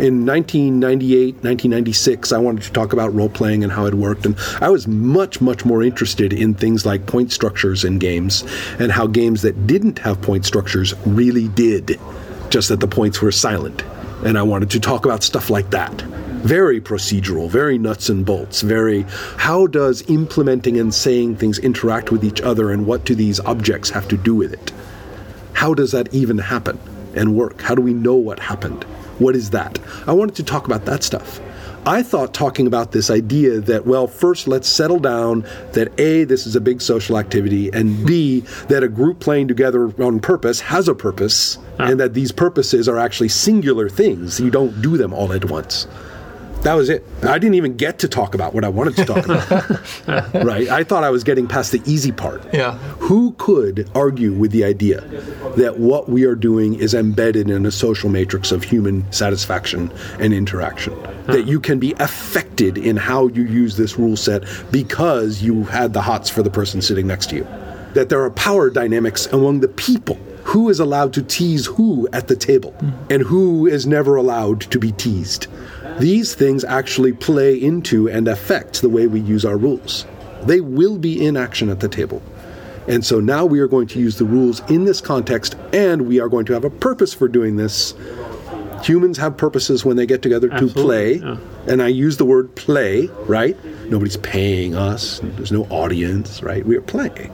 [0.00, 4.36] In 1998, 1996, I wanted to talk about role playing and how it worked, and
[4.60, 8.42] I was much, much more interested in things like point structures in games
[8.78, 12.00] and how games that didn't have point structures really did,
[12.50, 13.84] just that the points were silent.
[14.24, 16.04] And I wanted to talk about stuff like that
[16.44, 19.06] very procedural, very nuts and bolts, very
[19.38, 23.88] how does implementing and saying things interact with each other and what do these objects
[23.88, 24.70] have to do with it?
[25.54, 26.78] How does that even happen
[27.14, 27.62] and work?
[27.62, 28.84] How do we know what happened?
[29.18, 29.78] What is that?
[30.06, 31.40] I wanted to talk about that stuff.
[31.86, 36.46] I thought talking about this idea that, well, first let's settle down that A, this
[36.46, 40.88] is a big social activity, and B, that a group playing together on purpose has
[40.88, 41.90] a purpose, ah.
[41.90, 44.40] and that these purposes are actually singular things.
[44.40, 45.86] You don't do them all at once.
[46.64, 47.04] That was it.
[47.22, 50.34] I didn't even get to talk about what I wanted to talk about.
[50.46, 50.66] right?
[50.68, 52.42] I thought I was getting past the easy part.
[52.54, 52.78] Yeah.
[53.00, 55.02] Who could argue with the idea
[55.58, 60.32] that what we are doing is embedded in a social matrix of human satisfaction and
[60.32, 60.98] interaction?
[61.26, 65.92] That you can be affected in how you use this rule set because you had
[65.92, 67.44] the hots for the person sitting next to you.
[67.92, 70.18] That there are power dynamics among the people.
[70.44, 72.90] Who is allowed to tease who at the table hmm.
[73.10, 75.46] and who is never allowed to be teased?
[75.98, 80.06] These things actually play into and affect the way we use our rules.
[80.44, 82.22] They will be in action at the table.
[82.86, 86.20] And so now we are going to use the rules in this context, and we
[86.20, 87.94] are going to have a purpose for doing this.
[88.82, 91.14] Humans have purposes when they get together to play.
[91.14, 91.38] yeah.
[91.66, 93.56] And I use the word play, right?
[93.86, 96.66] Nobody's paying us, there's no audience, right?
[96.66, 97.32] We are playing.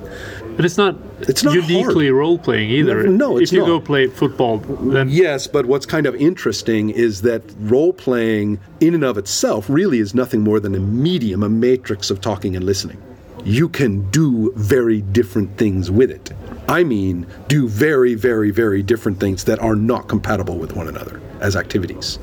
[0.61, 3.09] But it's not, It's not uniquely role playing either.
[3.09, 3.67] No, it's if you not.
[3.67, 8.93] go play football, then Yes, but what's kind of interesting is that role playing, in
[8.93, 12.67] and of itself, really is nothing more than a medium, a matrix of talking and
[12.67, 13.01] listening.
[13.43, 16.31] You can do very different things with it.
[16.69, 21.23] I mean, do very, very, very different things that are not compatible with one another
[21.41, 22.17] as activities.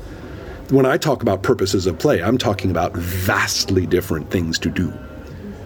[0.70, 4.96] When I talk about purposes of play, I'm talking about vastly different things to do.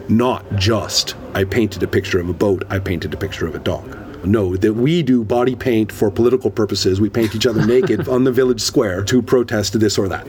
[0.09, 3.59] Not just, I painted a picture of a boat, I painted a picture of a
[3.59, 3.99] dog.
[4.25, 7.01] No, that we do body paint for political purposes.
[7.01, 10.27] We paint each other naked on the village square to protest this or that.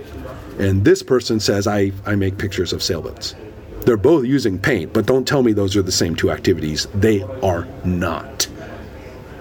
[0.59, 3.35] And this person says, I, I make pictures of sailboats.
[3.81, 6.87] They're both using paint, but don't tell me those are the same two activities.
[6.93, 8.47] They are not.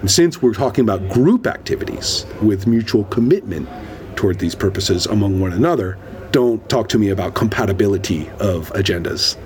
[0.01, 3.69] And since we're talking about group activities with mutual commitment
[4.17, 5.97] toward these purposes among one another,
[6.31, 9.37] don't talk to me about compatibility of agendas.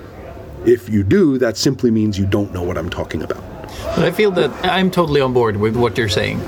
[0.66, 3.42] If you do, that simply means you don't know what I'm talking about.
[3.96, 6.40] But I feel that I'm totally on board with what you're saying.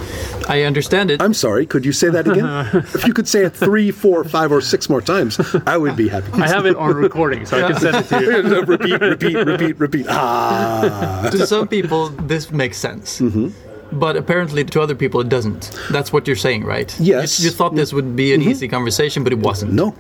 [0.49, 1.23] I understand it.
[1.23, 2.44] I'm sorry, could you say that again?
[2.94, 6.09] if you could say it three, four, five, or six more times, I would be
[6.09, 6.33] happy.
[6.33, 8.61] I have it on recording, so I can send it to you.
[8.64, 10.07] repeat, repeat, repeat, repeat.
[10.09, 11.29] Ah.
[11.31, 13.20] to some people, this makes sense.
[13.20, 13.99] Mm-hmm.
[13.99, 15.77] But apparently, to other people, it doesn't.
[15.90, 16.94] That's what you're saying, right?
[17.01, 17.35] Yes.
[17.35, 17.42] Mm-hmm.
[17.42, 19.73] You, you thought this would be an easy conversation, but it wasn't.
[19.73, 19.94] No.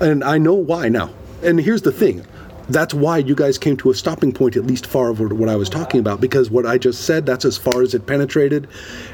[0.00, 1.10] And I know why now.
[1.42, 2.24] And here's the thing.
[2.68, 5.56] That's why you guys came to a stopping point, at least far over what I
[5.56, 8.66] was talking about, because what I just said, that's as far as it penetrated.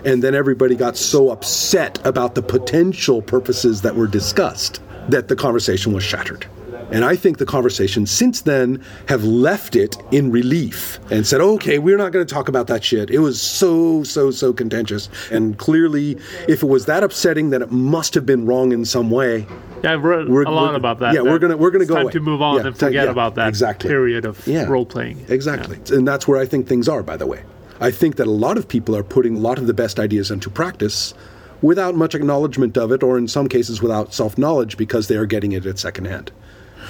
[0.05, 5.37] And then everybody got so upset about the potential purposes that were discussed that the
[5.37, 6.47] conversation was shattered.
[6.91, 11.79] And I think the conversations since then have left it in relief and said, okay,
[11.79, 13.11] we're not going to talk about that shit.
[13.11, 15.09] It was so, so, so contentious.
[15.31, 19.11] And clearly, if it was that upsetting, then it must have been wrong in some
[19.11, 19.47] way.
[19.83, 21.15] Yeah, I've read We're- a lot about that.
[21.15, 22.13] yeah, we're gonna- we're gonna it's go time away.
[22.13, 23.89] to move on Yeah, and forget yeah, about that exactly.
[23.89, 24.67] period of Yeah.
[24.69, 25.25] role playing.
[25.29, 25.79] Exactly.
[25.91, 27.41] And that's where I think things are, by the way.
[27.81, 30.31] I think that a lot of people are putting a lot of the best ideas
[30.31, 31.15] into practice
[31.63, 35.27] without much acknowledgement of it, or in some cases without self knowledge because they are
[35.27, 36.31] getting it at second hand.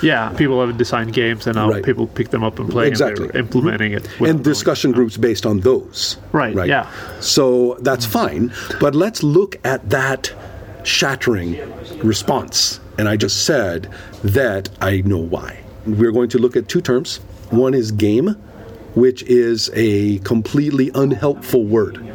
[0.02, 1.82] Yeah, people have designed games, and now Right.
[1.84, 3.24] people pick them up and play, Exactly.
[3.26, 3.56] and they're mm-hmm.
[3.58, 4.08] implementing it.
[4.20, 6.16] and discussion groups based on those.
[6.32, 6.86] Right, yeah.
[7.20, 8.50] So that's fine.
[8.80, 10.32] But let's look at that
[10.82, 11.56] shattering
[12.02, 12.80] response.
[12.98, 13.90] And I just said
[14.22, 15.60] that I know why.
[15.86, 17.16] We're going to look at two terms.
[17.50, 18.28] One is game,
[18.94, 22.08] which is a completely unhelpful word.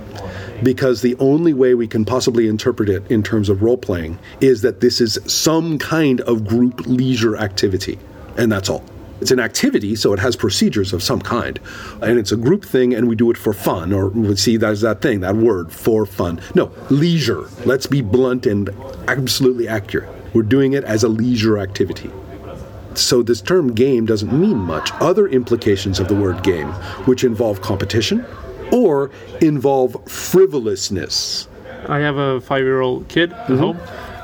[0.63, 4.61] Because the only way we can possibly interpret it in terms of role playing is
[4.61, 7.99] that this is some kind of group leisure activity.
[8.37, 8.83] And that's all.
[9.19, 11.59] It's an activity, so it has procedures of some kind.
[12.01, 13.91] And it's a group thing, and we do it for fun.
[13.91, 16.39] Or we see, there's that thing, that word, for fun.
[16.53, 17.47] No, leisure.
[17.65, 18.69] Let's be blunt and
[19.07, 20.09] absolutely accurate.
[20.37, 22.11] We're doing it as a leisure activity.
[22.93, 24.91] So this term game doesn't mean much.
[25.01, 26.67] Other implications of the word game,
[27.07, 28.23] which involve competition
[28.71, 29.09] or
[29.41, 31.47] involve frivolousness.
[31.87, 33.57] I have a five year old kid at Mm-hmm.
[33.57, 33.77] home,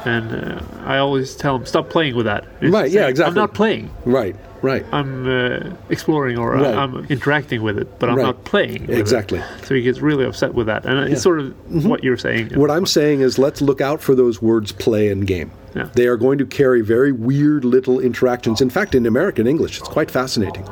[0.05, 2.45] and uh, I always tell him, stop playing with that.
[2.61, 3.29] It's Right, yeah, exactly.
[3.29, 3.89] I'm not playing.
[4.05, 4.85] Right, right.
[4.91, 6.75] I'm uh, exploring or Right.
[6.75, 8.23] I'm interacting with it, but I'm Right.
[8.25, 8.83] not playing.
[8.89, 8.97] it.
[8.99, 9.39] Exactly.
[9.39, 9.63] Mm-hmm.
[9.65, 11.53] So he gets really upset with that, and it's sort of
[11.85, 12.49] what you're saying.
[12.55, 15.51] What I'm saying is let's look out for those words play and game.
[15.75, 15.89] Yeah.
[15.93, 18.61] They are going to carry very weird little interactions.
[18.61, 20.65] In fact, in American English, it's quite fascinating.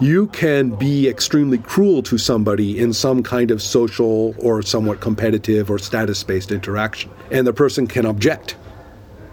[0.00, 5.70] You can be extremely cruel to somebody in some kind of social or somewhat competitive
[5.70, 8.56] or status based interaction, and the person can object.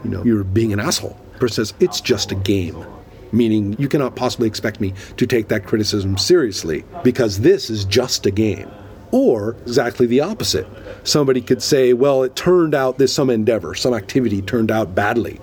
[0.05, 1.19] You know, you're being an asshole.
[1.33, 2.85] The person says, it's just a game.
[3.33, 8.25] Meaning, you cannot possibly expect me to take that criticism seriously because this is just
[8.25, 8.69] a game.
[9.11, 10.67] Or exactly the opposite.
[11.03, 15.41] Somebody could say, well, it turned out this some endeavor, some activity turned out badly.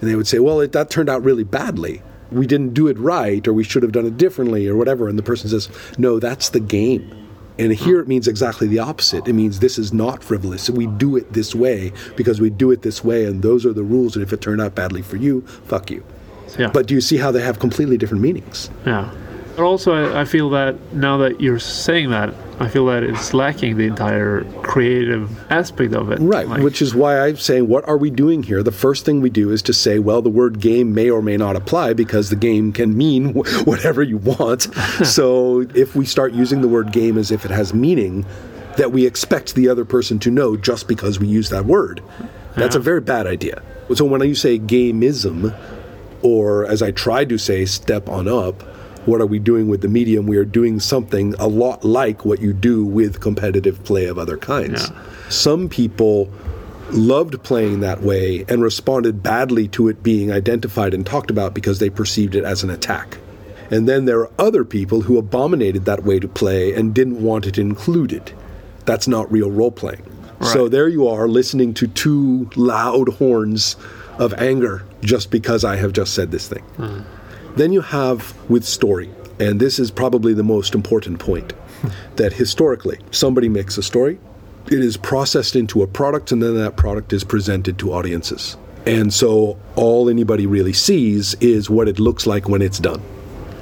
[0.00, 2.02] And they would say, well, it, that turned out really badly.
[2.30, 5.08] We didn't do it right, or we should have done it differently, or whatever.
[5.08, 7.14] And the person says, no, that's the game.
[7.58, 9.26] And here it means exactly the opposite.
[9.26, 10.70] It means this is not frivolous.
[10.70, 13.82] We do it this way because we do it this way, and those are the
[13.82, 14.14] rules.
[14.14, 16.04] And if it turned out badly for you, fuck you.
[16.56, 16.70] Yeah.
[16.70, 18.70] But do you see how they have completely different meanings?
[18.86, 19.12] Yeah.
[19.58, 23.34] But also, I, I feel that now that you're saying that, I feel that it's
[23.34, 26.20] lacking the entire creative aspect of it.
[26.20, 28.62] Right, Like, which is why I'm saying, what are we doing here?
[28.62, 31.36] The first thing we do is to say, well, the word game may or may
[31.36, 34.62] not apply because the game can mean wh- whatever you want.
[35.04, 38.24] so if we start using the word game as if it has meaning
[38.76, 42.00] that we expect the other person to know just because we use that word,
[42.54, 43.60] that's a very bad idea.
[43.92, 45.52] So when you say gamism,
[46.22, 48.62] or as I tried to say, step on up,
[49.06, 50.26] what are we doing with the medium?
[50.26, 54.36] We are doing something a lot like what you do with competitive play of other
[54.36, 54.90] kinds.
[55.28, 56.30] Some people
[56.90, 61.78] loved playing that way and responded badly to it being identified and talked about because
[61.78, 63.18] they perceived it as an attack.
[63.70, 67.46] And then there are other people who abominated that way to play and didn't want
[67.46, 68.32] it included.
[68.86, 70.02] That's not real role playing.
[70.40, 73.76] So there you are listening to two loud horns
[74.18, 76.62] of anger just because I have just said this thing.
[76.62, 77.00] Hmm.
[77.58, 81.54] Then you have with story, and this is probably the most important point
[82.14, 84.20] that historically, somebody makes a story,
[84.66, 88.56] it is processed into a product, and then that product is presented to audiences.
[88.86, 93.02] And so all anybody really sees is what it looks like when it's done.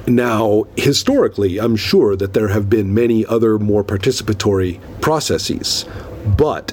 [0.05, 5.85] Now, historically, I'm sure that there have been many other more participatory processes,
[6.37, 6.71] but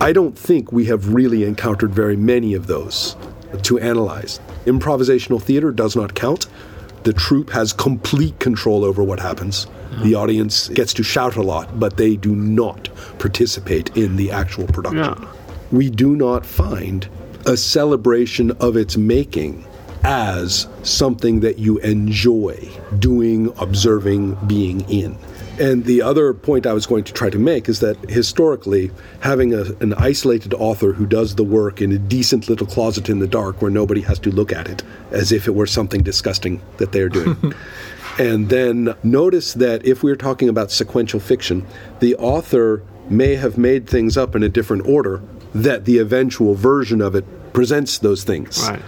[0.00, 3.16] I don't think we have really encountered very many of those
[3.62, 4.40] to analyze.
[4.64, 6.46] Improvisational theater does not count.
[7.04, 9.66] The troupe has complete control over what happens.
[10.02, 10.22] The uh-huh.
[10.22, 12.88] audience gets to shout a lot, but they do not
[13.18, 15.26] participate in the actual production.
[15.70, 17.08] We do not find
[17.46, 19.66] a celebration of its making
[20.04, 25.16] as something that you enjoy doing, observing, being in.
[25.60, 29.52] And the other point I was going to try to make is that historically, having
[29.54, 33.26] a, an isolated author who does the work in a decent little closet in the
[33.26, 36.92] dark where nobody has to look at it as if it were something disgusting that
[36.92, 37.54] they're doing.
[38.18, 41.66] and then notice that if we're talking about sequential fiction,
[42.00, 45.20] the author may have made things up in a different order,
[45.54, 48.82] that the eventual version of it presents those things Right.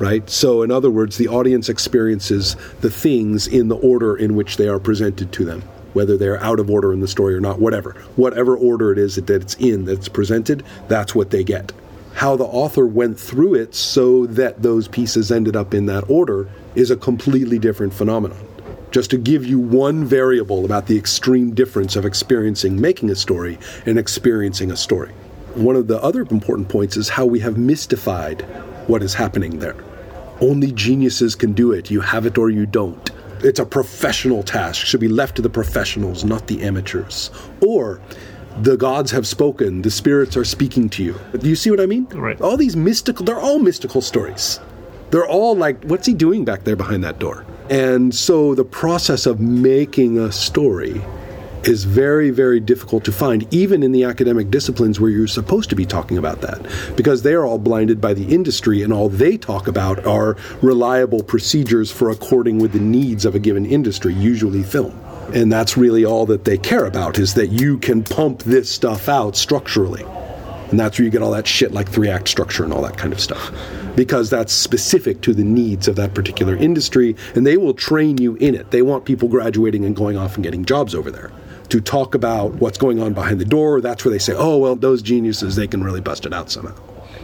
[0.00, 0.28] right?
[0.30, 4.66] So, in other words, the audience experiences the things in the order in which they
[4.66, 7.92] are presented to them, whether they're out of order in the story or not, whatever.
[8.16, 11.72] Whatever order it is that it's in that's presented, that's what they get.
[12.14, 16.48] How the author went through it so that those pieces ended up in that order
[16.74, 18.44] is a completely different phenomenon.
[18.90, 23.58] Just to give you one variable about the extreme difference of experiencing making a story
[23.86, 25.12] and experiencing a story.
[25.54, 28.42] One of the other important points is how we have mystified
[28.88, 29.76] what is happening there.
[30.40, 31.90] Only geniuses can do it.
[31.90, 33.10] You have it or you don't.
[33.44, 34.86] It's a professional task.
[34.86, 37.30] Should be left to the professionals, not the amateurs.
[37.60, 38.00] Or
[38.62, 39.82] the gods have spoken.
[39.82, 41.20] The spirits are speaking to you.
[41.38, 42.06] Do you see what I mean?
[42.06, 42.40] Right.
[42.40, 44.60] All these mystical, they're all mystical stories.
[45.10, 47.46] They're all like, what's he doing back there behind that door?
[47.70, 51.00] And so the process of making a story
[51.64, 55.76] is very, very difficult to find, even in the academic disciplines where you're supposed to
[55.76, 56.60] be talking about that,
[56.96, 61.22] because they are all blinded by the industry, and all they talk about are reliable
[61.22, 64.98] procedures for according with the needs of a given industry, usually film.
[65.34, 69.08] And that's really all that they care about is that you can pump this stuff
[69.08, 70.04] out structurally.
[70.70, 72.96] And that's where you get all that shit like three act structure and all that
[72.96, 73.52] kind of stuff.
[73.96, 78.36] Because that's specific to the needs of that particular industry, and they will train you
[78.36, 78.70] in it.
[78.70, 81.32] They want people graduating and going off and getting jobs over there.
[81.70, 84.74] To talk about what's going on behind the door, that's where they say, oh, well,
[84.74, 86.74] those geniuses, they can really bust it out somehow.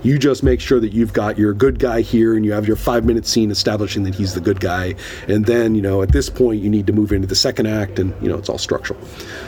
[0.03, 2.77] You just make sure that you've got your good guy here and you have your
[2.77, 4.97] five minute scene establishing that he's the good guy.
[5.29, 7.99] And then, you know, at this point, you need to move into the second act
[7.99, 9.01] and, you know, it's all structural.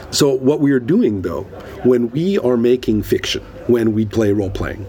[0.09, 1.43] So, what we are doing though,
[1.83, 4.83] when we are making fiction, when we play role playing,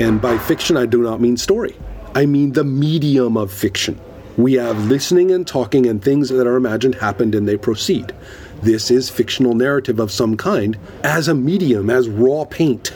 [0.00, 1.76] and by fiction, I do not mean story,
[2.16, 4.00] I mean the medium of fiction.
[4.36, 8.12] We have listening and talking and things that are imagined happened and they proceed.
[8.62, 12.92] This is fictional narrative of some kind as a medium, as raw paint.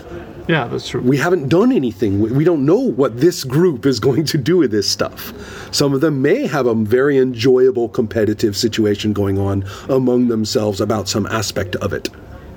[0.49, 1.01] Yeah, that's true.
[1.01, 2.21] We haven't done anything.
[2.21, 5.33] We don't know what this group is going to do with this stuff.
[5.75, 11.09] Some of them may have a very enjoyable competitive situation going on among themselves about
[11.09, 12.09] some aspect of it.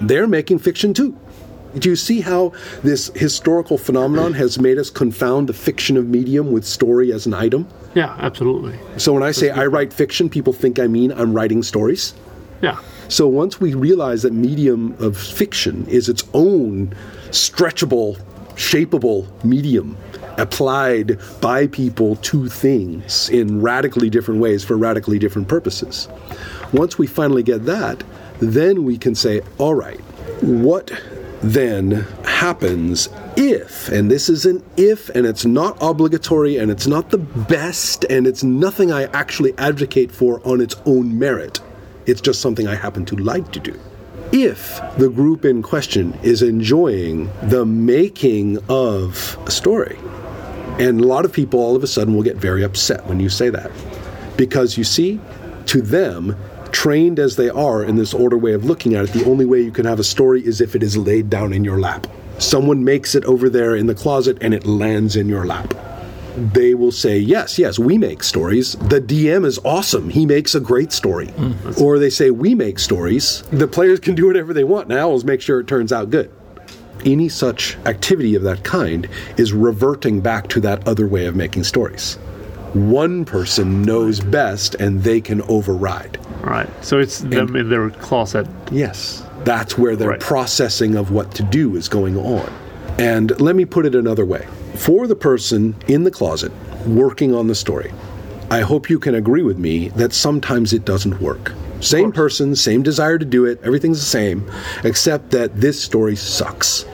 [0.01, 1.18] They're making fiction too.
[1.78, 2.53] Do you see how
[2.84, 7.34] this historical phenomenon has made us confound the fiction of medium with story as an
[7.34, 7.68] item?
[7.95, 8.80] Yeah, absolutely.
[8.97, 12.14] So when I say I write fiction, people think I mean I'm writing stories.
[12.62, 12.80] Yeah.
[13.10, 16.93] So once we realize that medium of fiction is its own
[17.32, 18.22] stretchable,
[18.53, 19.97] shapeable medium
[20.38, 26.07] applied by people to things in radically different ways for radically different purposes.
[26.72, 28.03] Once we finally get that,
[28.39, 29.99] then we can say, all right,
[30.41, 30.91] what
[31.41, 37.10] then happens if, and this is an if, and it's not obligatory, and it's not
[37.10, 41.60] the best, and it's nothing I actually advocate for on its own merit.
[42.06, 43.80] It's just something I happen to like to do.
[44.32, 49.97] If the group in question is enjoying the making of a story,
[50.80, 53.30] and a lot of people all of a sudden will get very upset when you
[53.30, 53.72] say that.
[54.38, 55.20] Because you see,
[55.66, 56.36] to them,
[56.72, 59.62] trained as they are in this order way of looking at it, the only way
[59.62, 62.08] you can have a story is if it is laid down in your lap.
[62.38, 65.74] Someone makes it over there in the closet and it lands in your lap.
[66.40, 68.74] They will say, Yes, yes, we make stories.
[68.74, 70.10] The DM is awesome.
[70.10, 71.28] He makes a great story.
[71.28, 73.42] Hmm, or they say, We make stories.
[73.52, 74.88] The players can do whatever they want.
[74.88, 76.32] Now, let's make sure it turns out good
[77.06, 81.64] any such activity of that kind is reverting back to that other way of making
[81.64, 82.16] stories.
[82.74, 86.20] One person knows best and they can override.
[86.42, 86.70] Right.
[86.84, 88.48] So it's them in their closet.
[88.72, 89.24] Yes.
[89.44, 90.20] That's where their Right.
[90.20, 92.52] processing of what to do is going on.
[92.98, 94.46] And let me put it another way.
[94.80, 96.54] For the person in the closet
[96.88, 97.92] working on the story,
[98.50, 101.52] I hope you can agree with me that sometimes it doesn't work.
[101.82, 104.50] Same person, same desire to do it, everything's the same,
[104.86, 106.86] except that this story sucks.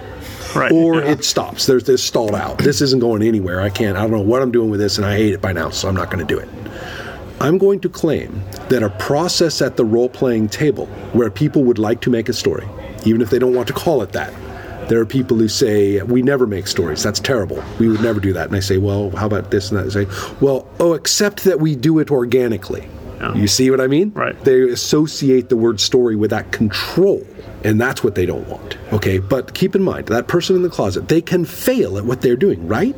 [0.55, 0.71] Right.
[0.71, 1.11] Or yeah.
[1.11, 1.67] it stops.
[1.67, 2.57] There's this stalled out.
[2.57, 3.61] This isn't going anywhere.
[3.61, 3.95] I can't.
[3.97, 5.87] I don't know what I'm doing with this, and I hate it by now, so
[5.87, 6.49] I'm not going to do it.
[7.39, 11.77] I'm going to claim that a process at the role playing table where people would
[11.77, 12.67] like to make a story,
[13.05, 14.33] even if they don't want to call it that,
[14.87, 17.03] there are people who say, We never make stories.
[17.03, 17.63] That's terrible.
[17.79, 18.47] We would never do that.
[18.47, 19.83] And I say, Well, how about this and that?
[19.85, 22.87] They say, Well, oh, except that we do it organically.
[23.33, 24.11] You see what I mean?
[24.13, 24.39] Right.
[24.43, 27.25] They associate the word story with that control.
[27.63, 28.77] And that's what they don't want.
[28.93, 32.21] Okay, but keep in mind, that person in the closet, they can fail at what
[32.21, 32.95] they're doing, right?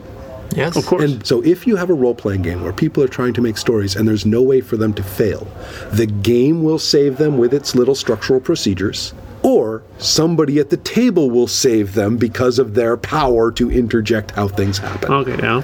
[0.56, 0.76] Yes.
[0.76, 1.04] Of course.
[1.04, 3.58] And so if you have a role playing game where people are trying to make
[3.58, 5.48] stories and there's no way for them to fail,
[5.92, 9.14] the game will save them with its little structural procedures,
[9.48, 14.46] or somebody at the table will save them because of their power to interject how
[14.50, 15.10] things happen.
[15.12, 15.38] okay.
[15.42, 15.62] Yeah.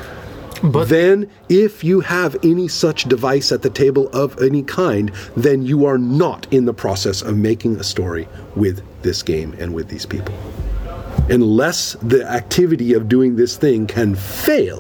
[0.64, 5.64] But Then, if you have any such device at the table of any kind, then
[5.64, 9.90] you are not in the process of making a story with this game and with
[9.90, 10.34] these people.
[11.30, 14.80] Unless the activity of doing this thing can fail,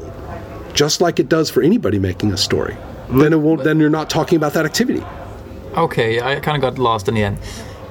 [0.73, 2.77] just like it does for anybody making a story,
[3.09, 3.65] then it won't.
[3.65, 5.03] Then you're not talking about that activity.
[5.75, 7.37] okay, I kind of got lost in the end.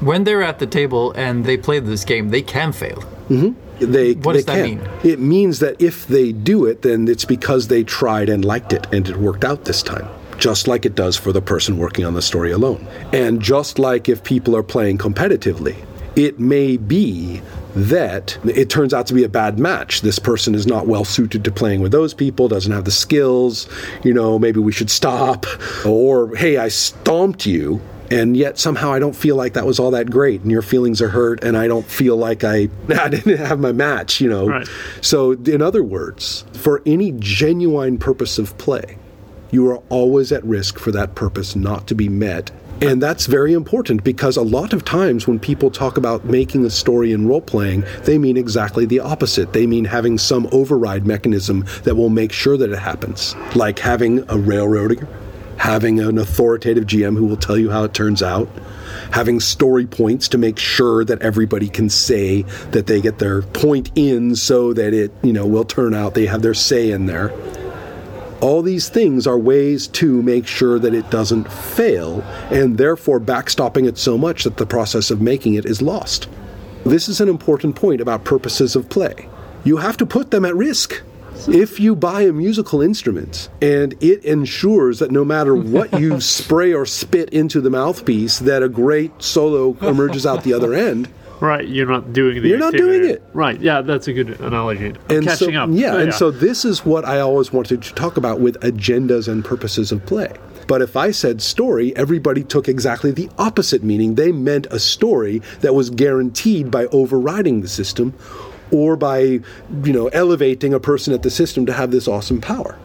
[0.03, 3.03] When they're at the table and they play this game, they can fail.
[3.29, 3.93] Mm-hmm.
[3.93, 4.79] They, What they does that can.
[4.79, 4.89] mean?
[5.05, 8.87] It means that if they do it, then it's because they tried and liked it
[8.93, 10.09] and it worked out this time.
[10.39, 12.87] Just like it does for the person working on the story alone.
[13.13, 15.77] And just like if people are playing competitively,
[16.17, 17.41] it may be
[17.75, 20.01] that it turns out to be a bad match.
[20.03, 23.69] This person is not well suited to playing with those people, doesn't have the skills,
[24.05, 25.47] you know, maybe we should stop.
[25.87, 27.81] Or, hey, I stomped you,
[28.13, 31.01] and yet somehow I don't feel like that was all that great, and your feelings
[31.01, 34.49] are hurt, and I don't feel like I, I didn't have my match, you know.
[34.49, 34.69] Right.
[35.01, 38.99] So, in other words, for any genuine purpose of play,
[39.51, 42.51] you are always at risk for that purpose not to be met.
[42.83, 46.71] And that's very important because a lot of times when people talk about making a
[46.71, 49.53] story in role playing, they mean exactly the opposite.
[49.53, 54.29] They mean having some override mechanism that will make sure that it happens, like having
[54.29, 55.07] a railroader,
[55.63, 58.49] having an authoritative GM who will tell you how it turns out,
[59.13, 62.43] having story points to make sure that everybody can say
[62.73, 66.27] that they get their point in so that it, you know, will turn out they
[66.27, 67.33] have their say in there.
[68.41, 73.87] All these things are ways to make sure that it doesn't fail and therefore backstopping
[73.87, 76.29] it so much that the process of making it is lost.
[76.85, 79.29] This is an important point about purposes of play.
[79.63, 81.05] You have to put them at risk.
[81.49, 86.73] If you buy a musical instrument and it ensures that no matter what you spray
[86.73, 91.09] or spit into the mouthpiece, that a great solo emerges out the other end.
[91.41, 93.21] Right, you're not doing the You're not doing it.
[93.33, 94.95] Right, yeah, that's a good analogy.
[95.09, 95.71] I'm and catching so, up.
[95.73, 99.27] Yeah, Oh, and so this is what I always wanted to talk about with agendas
[99.27, 100.33] and purposes of play.
[100.69, 104.15] But if I said story, everybody took exactly the opposite meaning.
[104.15, 108.15] They meant a story that was guaranteed by overriding the system
[108.73, 112.79] or by, you know, elevating a person at the system to have this awesome power.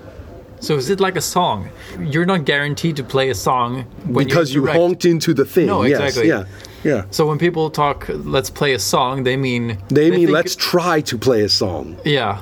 [0.59, 1.69] So is it like a song?
[1.99, 5.67] You're not guaranteed to play a song when because you honked into the thing.
[5.67, 6.29] No, yes, exactly.
[6.29, 6.45] yeah.
[6.83, 7.05] Yeah.
[7.11, 11.17] So when people talk, let's play a song, they mean They mean let's try to
[11.17, 11.97] play a song.
[12.05, 12.41] Yeah,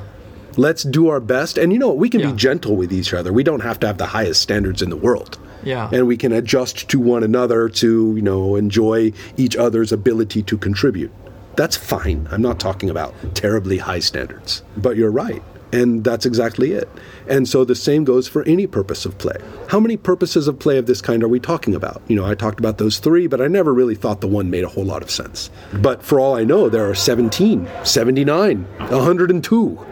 [0.58, 1.58] Let's do our best.
[1.58, 1.98] And you know, what?
[1.98, 2.32] we can Yeah.
[2.32, 3.34] be gentle with each other.
[3.34, 5.38] We don't have to have the highest standards in the world.
[5.64, 5.90] Yeah.
[5.92, 10.58] And we can adjust to one another to, you know, enjoy each other's ability to
[10.58, 11.12] contribute.
[11.56, 12.28] That's fine.
[12.32, 14.64] I'm not talking about terribly high standards.
[14.78, 15.42] But you're right.
[15.72, 16.88] And that's exactly it.
[17.28, 19.38] And so the same goes for any purpose of play.
[19.68, 22.02] How many purposes of play of this kind are we talking about?
[22.08, 24.64] You know, I talked about those three, but I never really thought the one made
[24.64, 25.50] a whole lot of sense.
[25.74, 29.86] But for all I know, there are 17, 79, 102.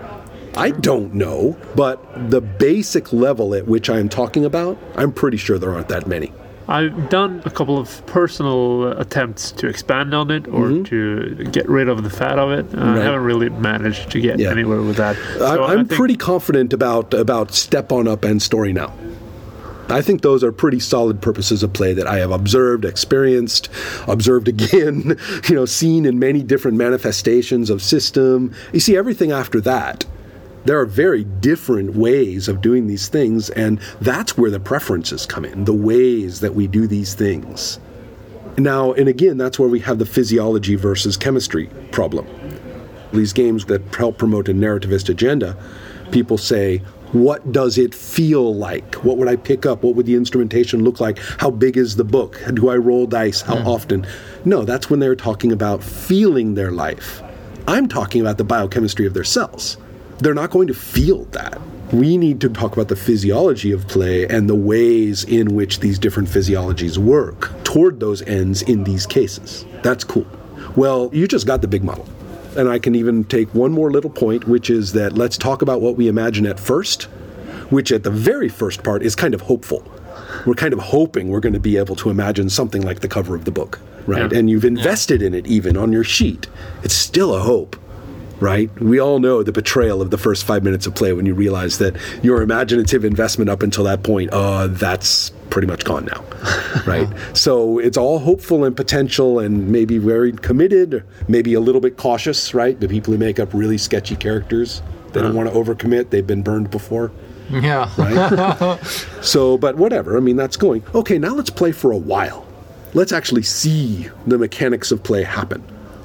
[0.55, 5.57] I don't know, but the basic level at which I'm talking about, I'm pretty sure
[5.57, 6.31] there aren't that many.
[6.67, 11.89] I've done a couple of personal attempts to expand on it or to get rid
[11.89, 12.65] of the fat of it.
[12.73, 13.01] Uh, I Mm-hmm.
[13.01, 14.51] Haven't really managed to get Yeah.
[14.51, 15.17] anywhere with that.
[15.17, 18.93] I, So I'm think- pretty confident about about step on up and story now.
[19.89, 23.67] I think those are pretty solid purposes of play that I have observed, experienced,
[24.07, 25.17] observed again,
[25.49, 28.53] you know, seen in many different manifestations of system.
[28.71, 30.05] You see, everything after that,
[30.65, 35.45] there are very different ways of doing these things, and that's where the preferences come
[35.45, 37.79] in, the ways that we do these things.
[38.57, 42.27] Now, and again, that's where we have the physiology versus chemistry problem
[43.13, 45.55] these games that help promote a narrativist agenda,
[46.11, 46.79] people say,
[47.11, 48.95] what does it feel like?
[48.95, 49.83] What would I pick up?
[49.83, 51.19] What would the instrumentation look like?
[51.37, 52.41] How big is the book?
[52.53, 53.41] Do I roll dice?
[53.41, 53.67] How hmm.
[53.67, 54.07] often?
[54.45, 57.21] No, that's when they're talking about feeling their life.
[57.67, 59.77] I'm talking about the biochemistry of their cells.
[60.23, 61.59] They're not going to feel that.
[61.91, 65.99] We need to talk about the physiology of play and the ways in which these
[65.99, 69.65] different physiologies work toward those ends in these cases.
[69.83, 70.25] That's cool.
[70.77, 72.07] Well, you just got the big model.
[72.55, 75.81] And I can even take one more little point, which is that let's talk about
[75.81, 77.03] what we imagine at first,
[77.69, 79.83] which at the very first part is kind of hopeful.
[80.45, 83.35] We're kind of hoping we're going to be able to imagine something like the cover
[83.35, 84.31] of the book, right?
[84.31, 84.39] Yeah.
[84.39, 86.47] And you've invested in it even on your sheet.
[86.81, 87.75] It's still a hope,
[88.43, 88.69] right?
[88.81, 91.77] We all know the betrayal of the first five minutes of play when you realize
[91.77, 96.23] that your imaginative investment up until that point, uh, that's pretty much gone now,
[96.85, 97.07] right?
[97.33, 102.53] so it's all hopeful and potential and maybe very committed, maybe a little bit cautious,
[102.53, 102.79] right?
[102.81, 104.81] The people who make up really sketchy characters,
[105.13, 107.11] they don't want to overcommit, they've been burned before.
[107.49, 107.89] yeah.
[107.97, 108.79] Right?
[109.21, 110.17] So, but whatever.
[110.17, 110.83] I mean, that's going.
[110.93, 112.45] Okay, now let's play for a while.
[112.93, 115.63] Let's actually see the mechanics of play happen.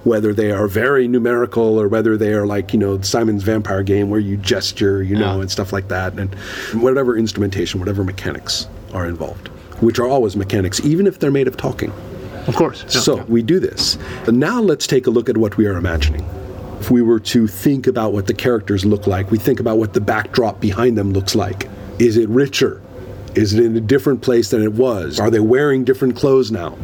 [0.08, 4.08] Whether they are very numerical or whether they are like, you know, Simon's Vampire game
[4.08, 5.40] where you gesture, you know, Yeah.
[5.42, 6.14] and stuff like that.
[6.18, 6.34] And
[6.82, 9.48] whatever instrumentation, whatever mechanics are involved,
[9.80, 11.92] which are always mechanics, even if they're made of talking.
[12.46, 12.84] Of course.
[12.84, 13.00] yeah.
[13.00, 13.98] So we do this.
[14.26, 16.24] And now let's take a look at what we are imagining.
[16.80, 19.92] If we were to think about what the characters look like, we think about what
[19.92, 21.68] the backdrop behind them looks like.
[21.98, 22.80] Is it richer?
[23.34, 25.20] Is it in a different place than it was?
[25.20, 26.78] Are they wearing different clothes now?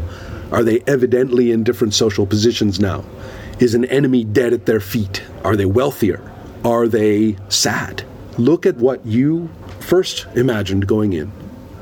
[0.54, 3.04] Are they evidently in different social positions now?
[3.58, 5.20] Is an enemy dead at their feet?
[5.42, 6.22] Are they wealthier?
[6.64, 8.04] Are they sad?
[8.38, 9.50] Look at what you
[9.80, 11.32] first imagined going in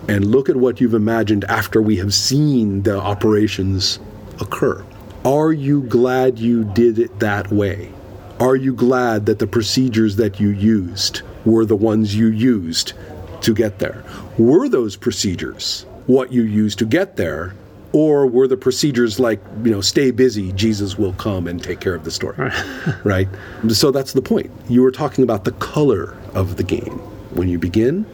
[0.09, 3.99] and look at what you've imagined after we have seen the operations
[4.41, 4.83] occur.
[5.23, 7.93] Are you glad you did it that way?
[8.41, 12.95] Are you glad that the procedures that you used were the ones you used
[13.43, 14.03] to get there?
[14.39, 17.55] Were those procedures what you used to get there?
[17.93, 21.95] Or were the procedures like, you know, stay busy, Jesus will come and take care
[21.95, 22.51] of the story?
[23.05, 23.29] right?
[23.69, 24.51] So that's the point.
[24.69, 26.99] You were talking about the color of the game
[27.35, 28.07] when you begin,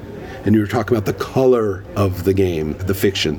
[0.44, 3.36] and you were talking about the color of the game, the fiction,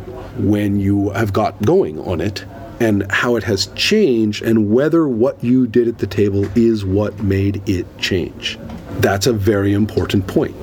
[0.50, 2.46] when you have got going on it,
[2.80, 7.22] and how it has changed, and whether what you did at the table is what
[7.22, 8.58] made it change.
[9.00, 10.56] That's a very important point.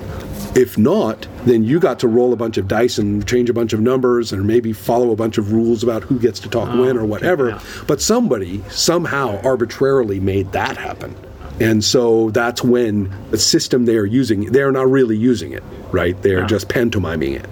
[0.57, 3.73] If not, then you got to roll a bunch of dice and change a bunch
[3.75, 6.97] of numbers and maybe follow a bunch of rules about who gets to talk when
[6.97, 7.51] or whatever.
[7.51, 7.61] yeah.
[7.87, 11.15] But somebody somehow arbitrarily made that happen.
[11.61, 16.21] And so that's when the system they are using, they're not really using it, right?
[16.23, 16.47] They're Yeah.
[16.47, 17.47] just pantomiming it.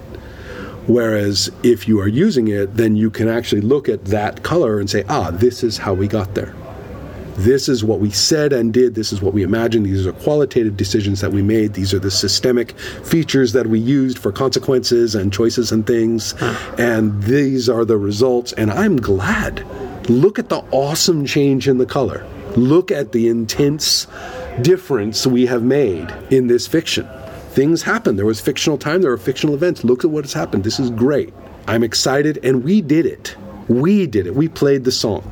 [0.86, 4.88] Whereas if you are using it, then you can actually look at that color and
[4.90, 6.54] say, ah, this is how we got there.
[7.36, 8.94] This is what we said and did.
[8.94, 9.86] This is what we imagined.
[9.86, 11.74] These are qualitative decisions that we made.
[11.74, 16.34] These are the systemic features that we used for consequences and choices and things.
[16.78, 18.52] And these are the results.
[18.52, 19.66] And I'm glad.
[20.08, 22.24] Look at the awesome change in the color.
[22.56, 24.06] Look at the intense
[24.62, 27.08] difference we have made in this fiction.
[27.50, 28.16] Things happen.
[28.16, 29.82] There was fictional time, there were fictional events.
[29.82, 30.62] Look at what has happened.
[30.62, 31.34] This is great.
[31.66, 33.34] I'm excited, and we did it.
[33.68, 34.34] We did it.
[34.36, 35.28] We played the song.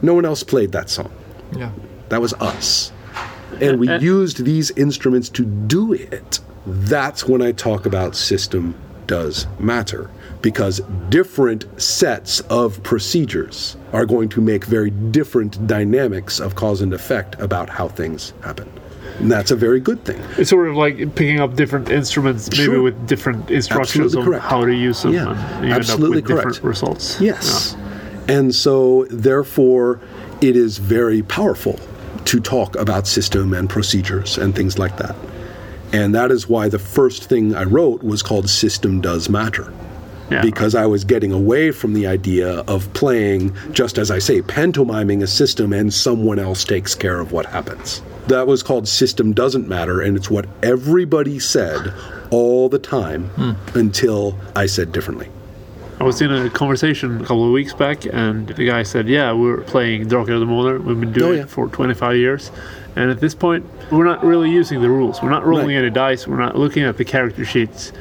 [0.00, 1.12] No one else played that song.
[1.56, 1.70] Yeah.
[2.08, 2.92] That was us.
[3.60, 6.40] And we uh, uh, used these instruments to do it.
[6.66, 8.74] That's when I talk about system
[9.06, 10.80] does matter because
[11.10, 17.38] different sets of procedures are going to make very different dynamics of cause and effect
[17.40, 18.68] about how things happen.
[19.20, 20.20] And that's a very good thing.
[20.36, 22.82] It's sort of like picking up different instruments, maybe Sure.
[22.82, 24.44] with different instructions Absolutely on correct.
[24.44, 26.54] how to use them, Yeah, and you absolutely end up with correct.
[26.56, 27.20] different results.
[27.20, 27.76] Yes.
[28.26, 30.00] And so, therefore,
[30.40, 31.78] it is very powerful
[32.26, 35.14] to talk about system and procedures and things like that.
[35.92, 39.72] And that is why the first thing I wrote was called System Does Matter.
[40.30, 40.40] Yeah.
[40.40, 45.22] Because I was getting away from the idea of playing, just as I say, pantomiming
[45.22, 48.02] a system and someone else takes care of what happens.
[48.28, 51.92] That was called System Doesn't Matter, and it's what everybody said
[52.30, 53.78] all the time hmm.
[53.78, 55.28] until I said differently.
[56.00, 59.32] I was in a conversation a couple of weeks back, and the guy said, "Yeah,
[59.32, 60.82] we're playing Drakar och Demoner.
[60.82, 61.42] We've been doing Oh, yeah.
[61.42, 62.50] it for 25 years,
[62.96, 65.22] and at this point, we're not really using the rules.
[65.22, 65.76] We're not rolling Right.
[65.84, 66.26] any dice.
[66.26, 67.92] We're not looking at the character sheets.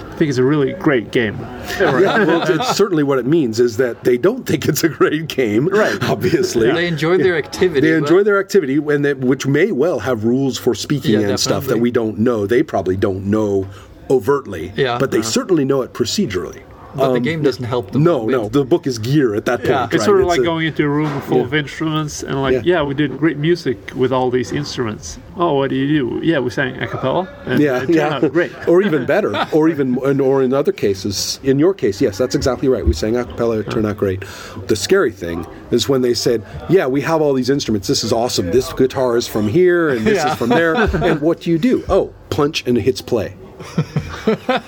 [0.00, 1.36] I think it's a really great game.
[1.78, 5.28] yeah, well, it's certainly what it means is that they don't think it's a great
[5.28, 5.96] game, right?
[6.10, 7.80] Obviously, They enjoy their activity.
[7.88, 11.38] they enjoy their activity, and that, which may well have rules for speaking Yeah, and
[11.38, 12.48] stuff that we don't know.
[12.48, 13.68] They probably don't know
[14.10, 14.98] overtly, Yeah.
[14.98, 16.62] but they certainly know it procedurally.
[16.94, 18.00] But the game doesn't help them.
[18.02, 19.70] um, No, with- no, the book is gear at that point.
[19.70, 19.84] Yeah.
[19.86, 20.02] It's right?
[20.04, 22.60] sort of like a- going into a room full of instruments and like, yeah.
[22.78, 22.82] Yeah.
[22.82, 25.18] we did great music with all these instruments.
[25.36, 26.20] Oh, what do you do?
[26.26, 27.28] Yeah, we sang a cappella.
[27.46, 28.52] And yeah, it yeah, out great.
[28.68, 32.34] or even better, or even, and- or in other cases, in your case, yes, that's
[32.34, 32.84] exactly right.
[32.84, 34.24] We sang a cappella, it turned out great.
[34.66, 37.86] The scary thing is when they said, "Yeah, we have all these instruments.
[37.88, 38.50] This is awesome.
[38.50, 40.74] This guitar is from here, and this is from there."
[41.04, 41.84] and what do you do?
[41.88, 43.34] Oh, punch and it hits play.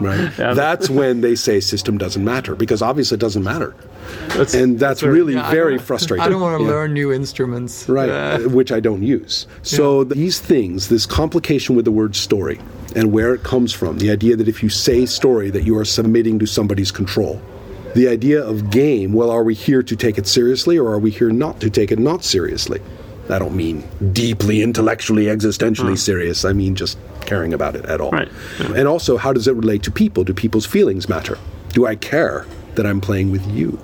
[0.00, 0.30] Right.
[0.36, 3.74] That's when they say system doesn't matter because obviously it doesn't matter,
[4.28, 6.24] That's, and that's very- really Yeah, very don't- frustrating.
[6.24, 6.70] I don't want to Yeah.
[6.70, 7.88] learn new instruments.
[7.88, 9.46] right Uh, which i don't use.
[9.62, 12.58] So these things this complication with the word story
[12.94, 15.84] and where it comes from the idea that if you say story that you are
[15.84, 17.40] submitting to somebody's control.
[17.94, 21.10] The idea of game well are we here to take it seriously or are we
[21.10, 22.80] here not to take it not seriously
[23.30, 25.94] i don't mean deeply intellectually existentially hmm.
[25.94, 26.44] serious.
[26.44, 28.10] I mean just caring about it at all.
[28.10, 28.28] Right.
[28.60, 30.24] and also how does it relate to people?
[30.24, 31.38] Do people's feelings matter?
[31.70, 33.78] Do i care that i'm playing with you?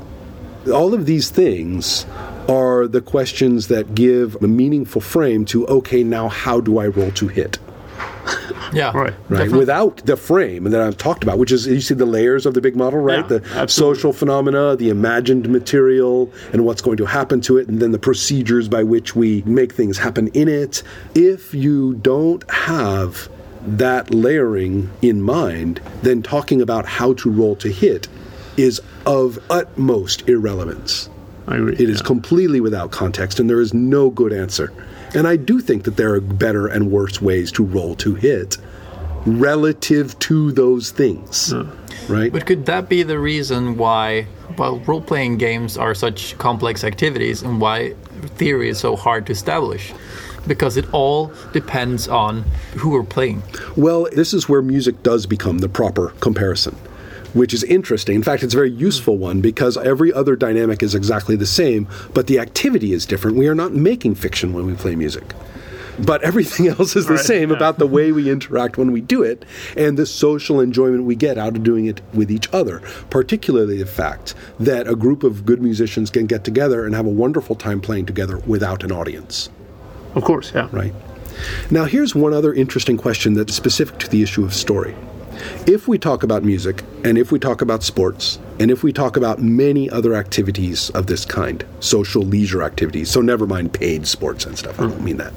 [0.72, 2.04] All of these things
[2.48, 7.10] are the questions that give a meaningful frame to okay now how do i roll
[7.12, 7.58] to hit
[8.72, 8.86] yeah.
[8.96, 9.12] Right.
[9.28, 9.58] right Definitely.
[9.58, 12.60] without the frame that i've talked about which is you see the layers of the
[12.60, 13.68] big model right Yeah, the absolutely.
[13.68, 17.98] social phenomena the imagined material and what's going to happen to it and then the
[17.98, 20.82] procedures by which we make things happen in it
[21.14, 23.28] if you don't have
[23.66, 28.08] that layering in mind then talking about how to roll to hit
[28.56, 31.08] is of utmost irrelevance
[31.46, 31.74] I agree.
[31.74, 32.06] it is yeah.
[32.06, 34.72] completely without context, and there is no good answer.
[35.14, 38.58] And I do think that there are better and worse ways to roll to hit
[39.26, 41.52] relative to those things.
[42.08, 42.32] Right?
[42.32, 47.42] But could that be the reason why, well, role playing games are such complex activities
[47.42, 47.94] and why
[48.36, 49.92] theory is so hard to establish?
[50.46, 52.44] Because it all depends on
[52.76, 53.42] who we're playing.
[53.76, 56.76] Well, this is where music does become the proper comparison,
[57.34, 58.14] which is interesting.
[58.16, 61.88] In fact, it's a very useful one because every other dynamic is exactly the same,
[62.14, 63.36] but the activity is different.
[63.36, 65.24] We are not making fiction when we play music.
[65.98, 67.56] But everything else is the Right, same yeah.
[67.56, 69.44] about the way we interact when we do it
[69.76, 72.80] and the social enjoyment we get out of doing it with each other.
[73.10, 77.10] Particularly the fact that a group of good musicians can get together and have a
[77.10, 79.50] wonderful time playing together without an audience
[80.14, 80.68] Of course, yeah.
[80.72, 80.94] right?
[81.70, 84.94] Now, here's one other interesting question that's specific to the issue of story.
[85.66, 89.16] If we talk about music, and if we talk about sports, and if we talk
[89.16, 94.44] about many other activities of this kind, social leisure activities, so never mind paid sports
[94.44, 95.04] and stuff, I don't hmm.
[95.04, 95.32] mean that.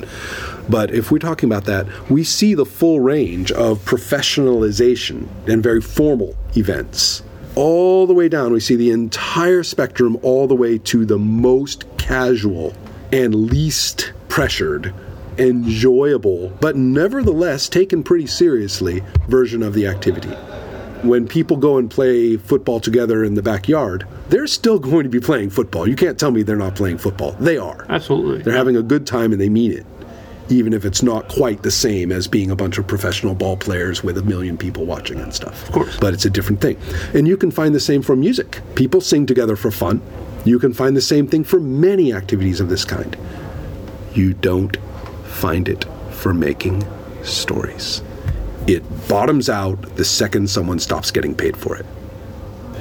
[0.69, 5.81] But if we're talking about that, we see the full range of professionalization and very
[5.81, 7.23] formal events.
[7.55, 11.85] All the way down, we see the entire spectrum, all the way to the most
[11.97, 12.73] casual
[13.11, 14.93] and least pressured,
[15.39, 20.29] enjoyable, but nevertheless taken pretty seriously version of the activity.
[21.07, 25.19] When people go and play football together in the backyard, they're still going to be
[25.19, 25.87] playing football.
[25.87, 27.33] You can't tell me they're not playing football.
[27.33, 27.85] They are.
[27.89, 28.41] Absolutely.
[28.41, 29.85] They're having a good time and they mean it,
[30.49, 34.03] even if it's not quite the same as being a bunch of professional ball players
[34.03, 35.67] with a million people watching and stuff.
[35.67, 35.97] Of course.
[35.99, 36.77] But it's a different thing.
[37.13, 38.61] And you can find the same for music.
[38.75, 40.01] People sing together for fun.
[40.45, 43.17] You can find the same thing for many activities of this kind.
[44.13, 44.77] You don't
[45.33, 46.85] find it for making
[47.23, 48.01] stories.
[48.67, 51.85] It bottoms out the second someone stops getting paid for it.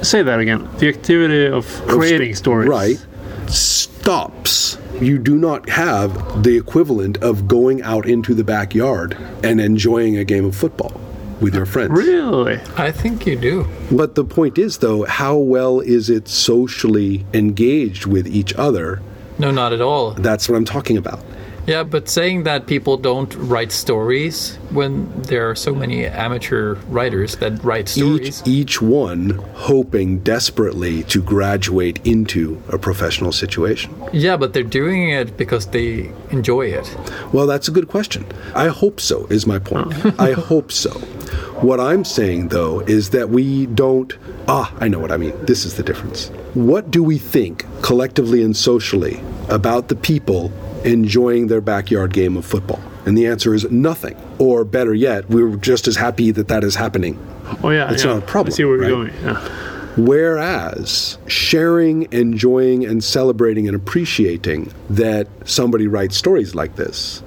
[0.01, 0.69] Say that again.
[0.77, 2.69] The activity of creating stories.
[2.69, 3.05] Right.
[3.47, 4.77] Stops.
[5.01, 10.23] You do not have the equivalent of going out into the backyard and enjoying a
[10.23, 10.99] game of football
[11.41, 11.91] with your friends.
[11.91, 12.59] Really?
[12.77, 13.67] I think you do.
[13.91, 19.01] But the point is, though, how well is it socially engaged with each other?
[19.37, 20.11] No, not at all.
[20.11, 21.23] That's what I'm talking about.
[21.65, 27.37] Yeah, but saying that people don't write stories when there are so many amateur writers
[27.37, 28.43] that write Each, stories.
[28.45, 33.93] each one hoping desperately to graduate into a professional situation.
[34.11, 36.97] Yeah, but they're doing it because they enjoy it.
[37.31, 38.25] Well, that's a good question.
[38.55, 39.93] I hope so, is my point.
[40.05, 40.15] Oh.
[40.19, 40.91] I hope so.
[41.61, 44.13] What I'm saying, though, is that we don't.
[44.47, 45.33] Ah, I know what I mean.
[45.45, 46.29] This is the difference.
[46.53, 50.51] What do we think, collectively and socially, about the people
[50.83, 52.81] enjoying their backyard game of football?
[53.05, 54.15] And the answer is nothing.
[54.39, 57.19] Or better yet, we're just as happy that that is happening.
[57.63, 57.91] Oh yeah.
[57.91, 58.13] It's yeah.
[58.13, 59.13] not a problem, I see where you're going.
[59.23, 59.69] Yeah.
[59.95, 67.21] Whereas sharing, enjoying, and celebrating and appreciating that somebody writes stories like this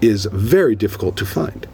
[0.00, 1.66] is very difficult to find.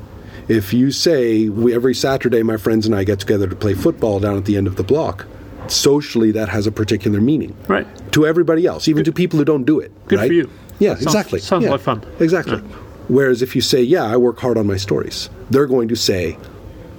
[0.48, 4.20] If you say, we, every Saturday my friends and I get together to play football
[4.20, 5.26] down at the end of the block,
[5.68, 7.56] socially that has a particular meaning.
[7.68, 7.86] Right.
[8.12, 9.90] To everybody else, even to people who don't do it.
[10.08, 10.50] Good for you.
[10.78, 11.40] Yeah, Sounds- exactly.
[11.40, 12.04] sounds Yeah, like fun.
[12.20, 12.58] Exactly.
[13.08, 16.36] Whereas if you say, yeah, I work hard on my stories, they're going to say,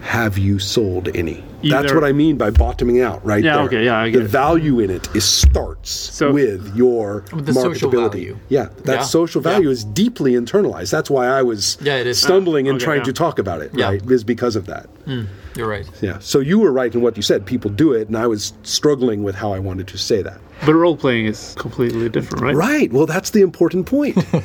[0.02, 1.44] have you sold any?
[1.70, 3.66] That's what I mean by bottoming out, right Yeah, there.
[3.66, 4.28] okay, yeah, I the get it.
[4.28, 8.12] value in it is starts So- with your With the social marketability.
[8.12, 8.38] value.
[8.50, 9.50] Yeah, that Yeah, social yeah.
[9.52, 10.92] value is deeply internalized.
[10.92, 12.22] That's why I was Yeah, it is.
[12.22, 13.04] stumbling and Okay, trying yeah.
[13.06, 13.88] to talk about it, Yeah.
[13.90, 14.02] right?
[14.12, 14.88] Is because of that.
[15.06, 15.22] Hmm.
[15.56, 15.90] You're right.
[16.02, 16.20] Yeah.
[16.20, 17.46] So you were right in what you said.
[17.46, 20.40] People do it, and I was struggling with how I wanted to say that.
[20.66, 22.56] But role playing is completely different, right?
[22.56, 22.94] Right.
[22.94, 24.18] Well, that's the important point.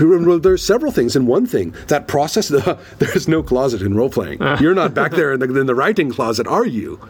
[0.00, 1.74] Well, There's several things in one thing.
[1.88, 2.48] That process,
[2.98, 4.38] there's no closet in role playing.
[4.60, 7.00] You're not back there in the, in the writing closet, are you?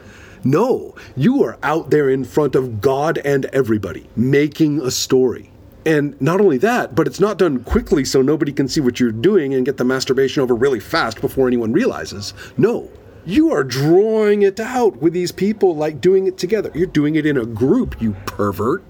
[0.42, 5.50] No, you are out there in front of God and everybody making a story.
[5.86, 9.12] And not only that, but it's not done quickly so nobody can see what you're
[9.12, 12.34] doing and get the masturbation over really fast before anyone realizes.
[12.56, 12.90] No,
[13.24, 16.70] you are drawing it out with these people like doing it together.
[16.74, 18.82] You're doing it in a group, you pervert.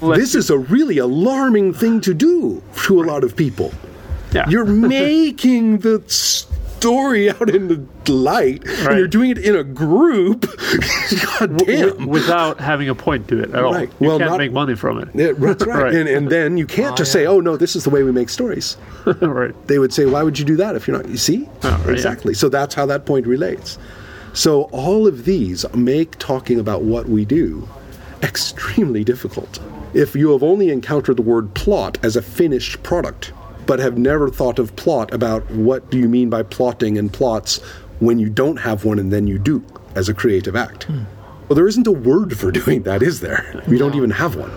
[0.00, 3.72] Let's This is a really alarming thing to do to a lot of people.
[4.32, 4.48] Yeah.
[4.48, 4.64] You're
[4.98, 6.00] making the
[6.82, 10.42] story out in the light, and you're doing it in a group.
[11.38, 12.06] God Wi- damn.
[12.06, 13.72] without having a point to it at all.
[13.72, 13.88] Right.
[14.00, 15.08] You Well, can't not- make money from it.
[15.14, 15.82] Yeah, that's right.
[15.84, 15.94] Right.
[15.94, 18.28] And, and then you can't just say, oh, no, this is the way we make
[18.28, 18.76] stories.
[19.06, 19.54] right.
[19.68, 21.08] They would say, why would you do that if you're not?
[21.08, 21.48] You see?
[21.62, 21.92] Oh, right, yeah.
[21.92, 22.34] exactly.
[22.34, 23.78] So that's how that point relates.
[24.34, 27.68] So all of these make talking about what we do
[28.22, 29.58] extremely difficult.
[29.94, 33.32] If you have only encountered the word plot as a finished product,
[33.66, 37.58] but have never thought of plot about what do you mean by plotting and plots
[38.00, 39.62] when you don't have one and then you do
[39.94, 40.84] as a creative act.
[40.84, 41.02] Hmm.
[41.48, 43.62] Well, there isn't a word for doing that, is there?
[43.68, 44.50] We don't even have one.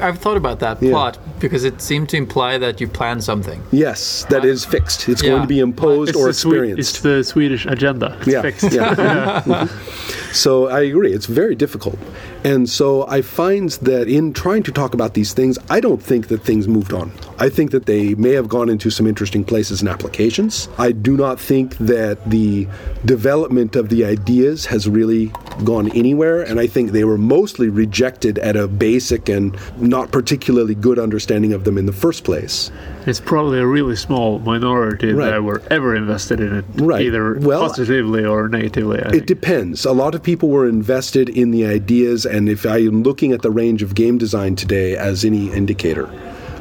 [0.00, 0.90] I've thought about that Yeah.
[0.90, 3.62] plot because it seemed to imply that you plan something.
[3.72, 5.08] Yes, that is fixed.
[5.08, 6.78] It's going to be imposed It's or the, Swe- experienced.
[6.90, 8.14] it's the Swedish agenda.
[8.20, 8.72] It's yeah, fixed.
[8.72, 9.42] yeah.
[9.46, 9.70] Mhm.
[10.34, 11.14] So I agree.
[11.14, 11.98] It's very difficult.
[12.46, 16.28] And so I find that in trying to talk about these things, I don't think
[16.28, 17.10] that things moved on.
[17.40, 20.68] I think that they may have gone into some interesting places and applications.
[20.78, 22.68] I do not think that the
[23.04, 25.32] development of the ideas has really
[25.64, 26.42] gone anywhere.
[26.42, 31.52] And I think they were mostly rejected at a basic and not particularly good understanding
[31.52, 32.70] of them in the first place.
[33.06, 35.30] It's probably a really small minority Right.
[35.30, 37.06] that were ever invested in it, Right.
[37.06, 38.98] either Well, positively or negatively.
[38.98, 39.26] I It think.
[39.26, 39.84] depends.
[39.86, 43.42] A lot of people were invested in the ideas, and if I am looking at
[43.42, 46.08] the range of game design today as any indicator,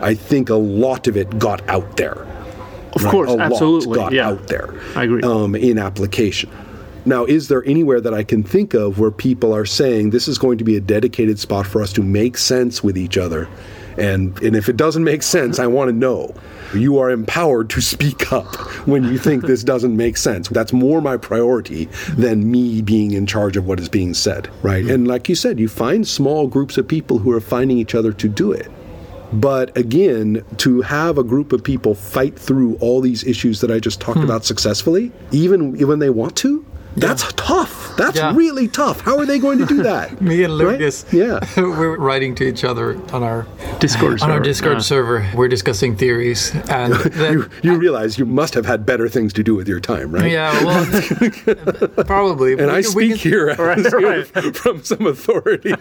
[0.02, 2.18] I think a lot of it got out there.
[2.94, 3.12] Of right?
[3.12, 3.96] course, a absolutely.
[3.96, 4.28] got yeah.
[4.30, 4.70] out there.
[4.96, 5.22] I agree.
[5.24, 6.50] Um, in application.
[7.08, 10.38] Now, is there anywhere that I can think of where people are saying this is
[10.38, 13.48] going to be a dedicated spot for us to make sense with each other?
[13.98, 16.34] And, and if it doesn't make sense, I want to know.
[16.74, 18.56] You are empowered to speak up
[18.88, 20.50] when you think this doesn't make sense.
[20.50, 21.86] That's more my priority
[22.18, 24.84] than me being in charge of what is being said, right?
[24.84, 24.94] Mm-hmm.
[24.94, 28.12] And like you said, you find small groups of people who are finding each other
[28.14, 28.70] to do it.
[29.34, 33.80] But again, to have a group of people fight through all these issues that I
[33.80, 34.26] just talked hmm.
[34.26, 36.66] about successfully, even when they want to,
[36.96, 37.96] that's tough.
[37.98, 38.36] That's Yeah.
[38.36, 39.02] really tough.
[39.02, 40.22] How are they going to do that?
[40.30, 40.80] Me and Right?
[40.80, 41.40] Lucas, Yeah.
[41.58, 43.46] we're writing to each other on our
[43.80, 44.80] Discord on our server, Discord yeah.
[44.82, 45.30] server.
[45.36, 49.44] We're discussing theories, and then, You, you realize you must have had better things to
[49.44, 50.32] do with your time, right?
[50.32, 50.86] yeah, well,
[52.06, 52.54] probably.
[52.54, 55.74] And We I can- speak can- here as- from some authority.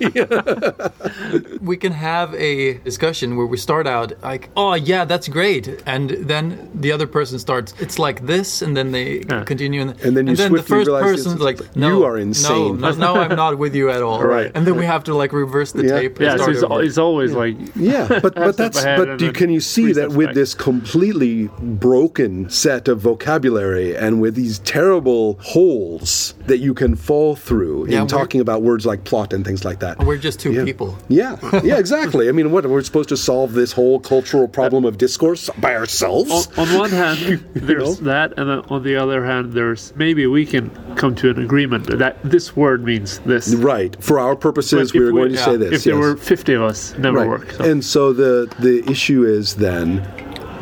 [1.61, 6.11] we can have a discussion where we start out like, "Oh yeah, that's great," and
[6.11, 10.27] then the other person starts, "It's like this," and then they continue, and, And then
[10.27, 13.37] you the swiftly first realize person's like, "No, you are insane." No, no, no, I'm
[13.37, 14.23] not with you at all.
[14.23, 14.51] right.
[14.55, 15.99] And then we have to like reverse the Yeah.
[16.01, 16.21] tape.
[16.21, 19.61] Yeah, so it's, it's always like Yeah, but but that's but and do, can you
[19.61, 20.35] see that with back.
[20.35, 27.35] this completely broken set of vocabulary and with these terrible holes that you can fall
[27.37, 29.99] through Yeah, in talking about words like plot and things like that?
[30.05, 30.65] We're just two Yeah.
[30.65, 30.97] people.
[31.09, 32.29] Yeah, yeah, exactly.
[32.29, 36.49] I mean, what we're supposed to solve this whole cultural problem of discourse by ourselves?
[36.57, 38.07] on, on one hand, there's know?
[38.13, 41.87] that, and then on the other hand, there's maybe we can come to an agreement
[41.99, 43.55] that this word means this.
[43.55, 43.97] Right.
[44.03, 45.73] For our purposes, we are going to yeah, say this.
[45.73, 47.29] If there were 50 of us, never Right.
[47.29, 47.51] work.
[47.53, 47.65] So.
[47.65, 50.01] And so the the issue is then,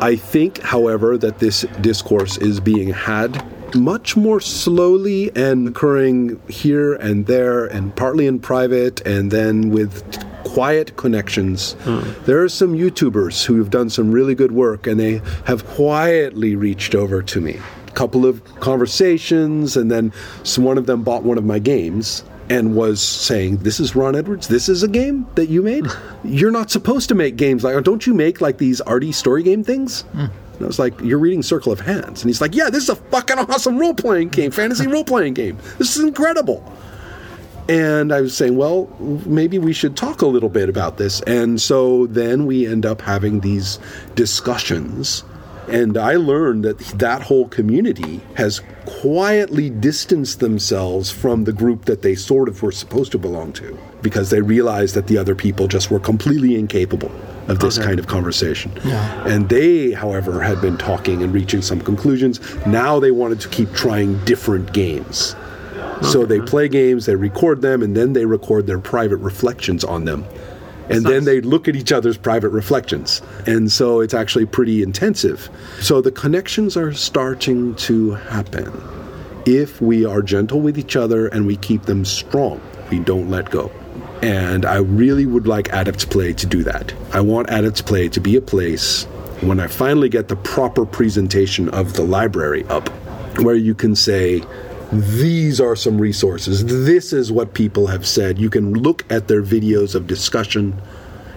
[0.01, 3.43] I think, however, that this discourse is being had
[3.75, 10.03] much more slowly and occurring here and there, and partly in private, and then with
[10.43, 11.73] quiet connections.
[11.83, 12.01] Hmm.
[12.25, 16.55] There are some YouTubers who have done some really good work, and they have quietly
[16.55, 17.59] reached over to me.
[17.93, 20.11] Couple of conversations, and then
[20.43, 24.15] some, one of them bought one of my games and was saying, "This is Ron
[24.15, 24.47] Edwards.
[24.47, 25.85] This is a game that you made.
[26.23, 27.81] You're not supposed to make games like.
[27.83, 30.25] Don't you make like these arty story game things?" Hmm.
[30.53, 32.89] And I was like, "You're reading Circle of Hands," and he's like, "Yeah, this is
[32.89, 35.57] a fucking awesome role playing game, fantasy role playing game.
[35.77, 36.63] This is incredible."
[37.69, 38.89] And I was saying, well,
[39.25, 41.21] maybe we should talk a little bit about this.
[41.21, 43.79] And so then we end up having these
[44.15, 45.23] discussions.
[45.67, 52.01] And I learned that that whole community has quietly distanced themselves from the group that
[52.01, 55.67] they sort of were supposed to belong to because they realized that the other people
[55.67, 57.11] just were completely incapable
[57.47, 58.71] of this kind of conversation.
[59.25, 62.39] And they, however, had been talking and reaching some conclusions.
[62.65, 65.35] Now they wanted to keep trying different games.
[66.01, 70.03] So they play games, they record them, and then they record their private reflections on
[70.03, 70.25] them.
[70.93, 73.21] And then they look at each other's private reflections.
[73.45, 75.49] And so it's actually pretty intensive.
[75.79, 78.71] So the connections are starting to happen
[79.45, 82.61] if we are gentle with each other and we keep them strong.
[82.89, 83.71] We don't let go.
[84.21, 86.93] And I really would like Adept Play to do that.
[87.11, 89.03] I want Adept Play to be a place
[89.41, 92.87] when I finally get the proper presentation of the library up
[93.39, 94.41] where you can say,
[94.93, 96.65] these are some resources.
[96.85, 98.37] This is what people have said.
[98.39, 100.79] You can look at their videos of discussion.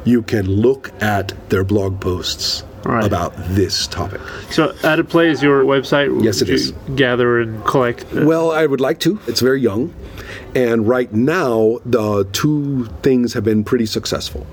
[0.05, 3.05] You can look at their blog posts Right.
[3.05, 4.21] about this topic.
[4.51, 6.23] So, Adept Play is your website?
[6.23, 6.73] Yes, it is.
[6.95, 8.05] Gather and collect.
[8.17, 9.19] uh, Well, I would like to.
[9.27, 9.93] It's very young.
[10.55, 14.47] And right now, the two things have been pretty successful.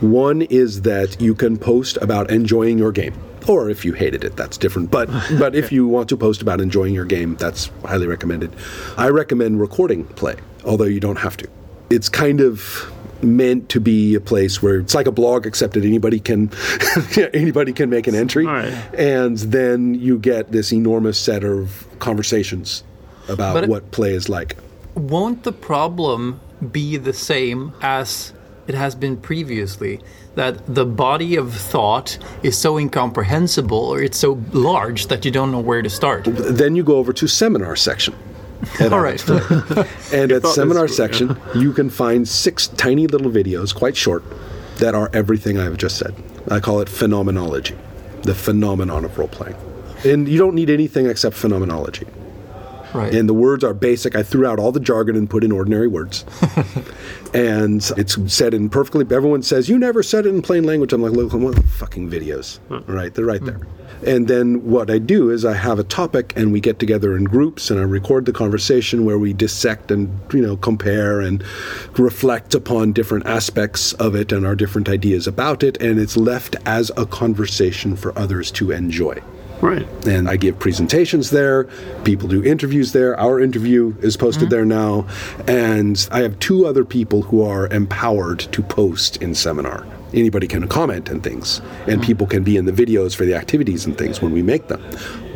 [0.00, 3.14] One is that you can post about enjoying your game.
[3.48, 4.90] Or if you hated it, that's different.
[4.90, 8.54] But but if you want to post about enjoying your game, that's highly recommended.
[8.96, 11.48] I recommend recording play, although you don't have to.
[11.90, 12.92] It's kind of
[13.22, 16.50] meant to be a place where it's like a blog except that anybody can
[17.34, 18.72] anybody can make an entry right.
[18.94, 22.84] and then you get this enormous set of conversations
[23.28, 24.56] about it- what play is like.
[24.94, 26.38] Won't the problem
[26.70, 28.32] be the same as
[28.68, 30.00] it has been previously?
[30.34, 35.50] That the body of thought is so incomprehensible or it's so large that you don't
[35.50, 36.24] know where to start.
[36.26, 38.14] Then you go over to seminar section.
[38.80, 39.04] at All
[40.12, 44.22] And at seminar this- section, you can find six tiny little videos, quite short,
[44.78, 46.14] that are everything I've just said.
[46.50, 47.76] I call it phenomenology,
[48.22, 49.56] the phenomenon of role playing.
[50.04, 52.06] And you don't need anything except phenomenology.
[52.94, 53.14] Right.
[53.14, 54.16] And the words are basic.
[54.16, 56.24] I threw out all the jargon and put in ordinary words.
[57.34, 59.04] and it's said in perfectly.
[59.14, 60.92] Everyone says you never said it in plain language.
[60.92, 62.58] I'm like, look, what the fucking videos?
[62.86, 63.14] right?
[63.14, 63.46] they're right hmm.
[63.46, 63.60] there.
[64.06, 67.24] And then what I do is I have a topic, and we get together in
[67.24, 71.42] groups, and I record the conversation where we dissect and you know compare and
[71.98, 76.54] reflect upon different aspects of it and our different ideas about it, and it's left
[76.64, 79.20] as a conversation for others to enjoy
[79.60, 79.86] right.
[80.06, 81.64] and I give presentations there.
[82.04, 83.18] People do interviews there.
[83.18, 84.50] Our interview is posted mm-hmm.
[84.50, 85.06] there now,
[85.46, 89.86] and I have two other people who are empowered to post in seminar.
[90.14, 92.00] Anybody can comment and things, and mm-hmm.
[92.02, 94.82] people can be in the videos for the activities and things when we make them.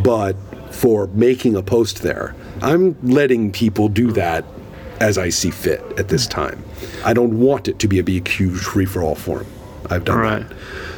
[0.03, 0.35] But
[0.71, 4.45] for making a post there, I'm letting people do that
[5.01, 6.41] as I see fit at this mm-hmm.
[6.41, 6.65] time.
[7.05, 9.47] I don't want it to be a big, huge free for all forum.
[9.91, 10.49] I've done Right.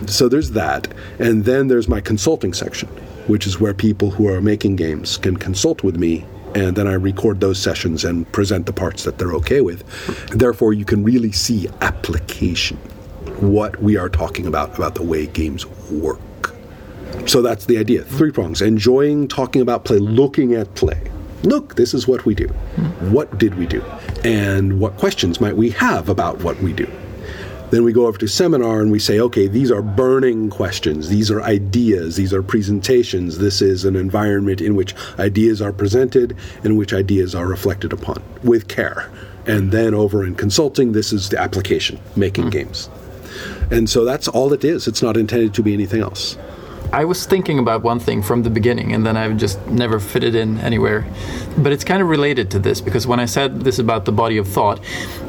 [0.01, 0.11] that.
[0.11, 0.89] So there's that.
[1.18, 2.89] And then there's my consulting section,
[3.27, 6.95] which is where people who are making games can consult with me and then I
[6.95, 9.85] record those sessions and present the parts that they're okay with.
[10.29, 12.77] Therefore, you can really see application,
[13.41, 16.20] what we are talking about, about the way games work.
[17.27, 18.05] So that's the idea.
[18.05, 21.01] Three prongs enjoying talking about play, looking at play.
[21.43, 22.49] Look, this is what we do.
[23.11, 23.83] What did we do?
[24.25, 26.91] And what questions might we have about what we do?
[27.71, 31.09] Then we go over to seminar and we say, okay, these are burning questions.
[31.09, 32.17] These are ideas.
[32.17, 33.39] These are presentations.
[33.39, 37.93] This is an environment in which ideas are presented and in which ideas are reflected
[37.93, 39.11] upon with care.
[39.47, 42.51] And then over in consulting, this is the application, making hmm.
[42.51, 42.91] games.
[43.71, 44.87] And so that's all it is.
[44.87, 46.37] It's not intended to be anything else.
[46.95, 50.22] I was thinking about one thing from the beginning, and then I've just never fit
[50.22, 51.05] it in anywhere.
[51.59, 54.36] But it's kind of related to this because when I said this about the body
[54.36, 54.78] of thought,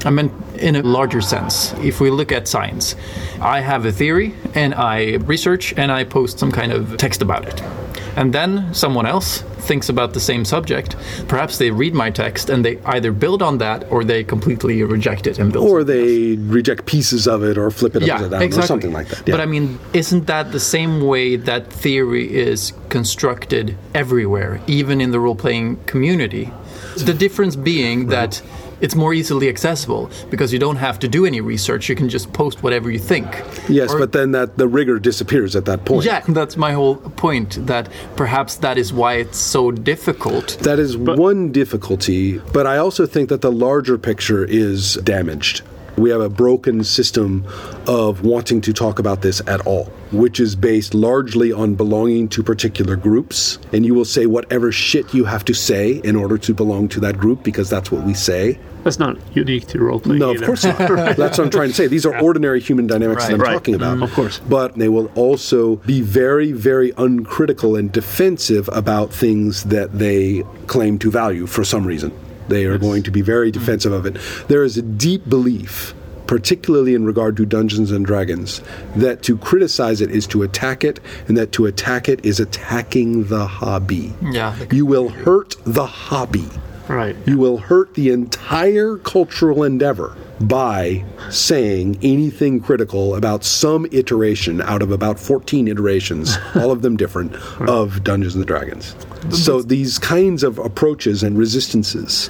[0.06, 1.74] I meant in a larger sense.
[1.80, 2.96] If we look at science,
[3.42, 7.46] I have a theory and I research and I post some kind of text about
[7.48, 7.85] it.
[8.16, 10.96] And then someone else thinks about the same subject.
[11.28, 15.28] Perhaps they read my text and they either build on that or they completely reject
[15.28, 15.68] it and build.
[15.68, 16.08] Or something else.
[16.08, 18.64] they reject pieces of it or flip it yeah, upside down exactly.
[18.64, 19.26] or something like that.
[19.26, 25.12] But I mean, isn't that the same way that theory is constructed everywhere, even in
[25.12, 26.52] the role playing community?
[26.98, 28.42] The difference being that
[28.86, 31.90] it's more easily accessible because you don't have to do any research.
[31.90, 33.26] You can just post whatever you think.
[33.68, 36.06] yes, Or- but then that the rigor disappears at that point.
[36.06, 37.50] yeah, that's my whole point.
[37.66, 40.48] That perhaps that is why it's so difficult.
[40.62, 45.64] That is one difficulty, but I also think that the larger picture is damaged.
[45.98, 47.46] We have a broken system
[47.88, 52.44] of wanting to talk about this at all, which is based largely on belonging to
[52.44, 53.60] particular groups.
[53.72, 57.00] And you will say whatever shit you have to say in order to belong to
[57.02, 58.60] that group because that's what we say.
[58.84, 60.20] That's not unique to role playing.
[60.20, 60.78] No, of course not.
[61.18, 61.88] That's what I'm trying to say.
[61.88, 63.48] These are ordinary human dynamics that I'm Right.
[63.48, 63.54] Right.
[63.54, 63.98] talking about.
[63.98, 64.40] Mm, of course.
[64.48, 71.00] But they will also be very, very uncritical and defensive about things that they claim
[71.00, 72.12] to value for some reason.
[72.48, 73.60] They are going to be very hmm.
[73.60, 74.18] defensive of it.
[74.48, 75.94] There is a deep belief,
[76.28, 78.62] particularly in regard to Dungeons and Dragons,
[78.96, 83.26] that to criticize it is to attack it, and that to attack it is attacking
[83.26, 84.14] the hobby.
[84.22, 86.48] Yeah, You will hurt the hobby.
[86.88, 87.16] Right.
[87.26, 94.82] You will hurt the entire cultural endeavor by saying anything critical about some iteration out
[94.82, 98.96] of about 14 iterations, all of them different, of Dungeons and Dragons.
[99.30, 102.30] So these kinds of approaches and resistances.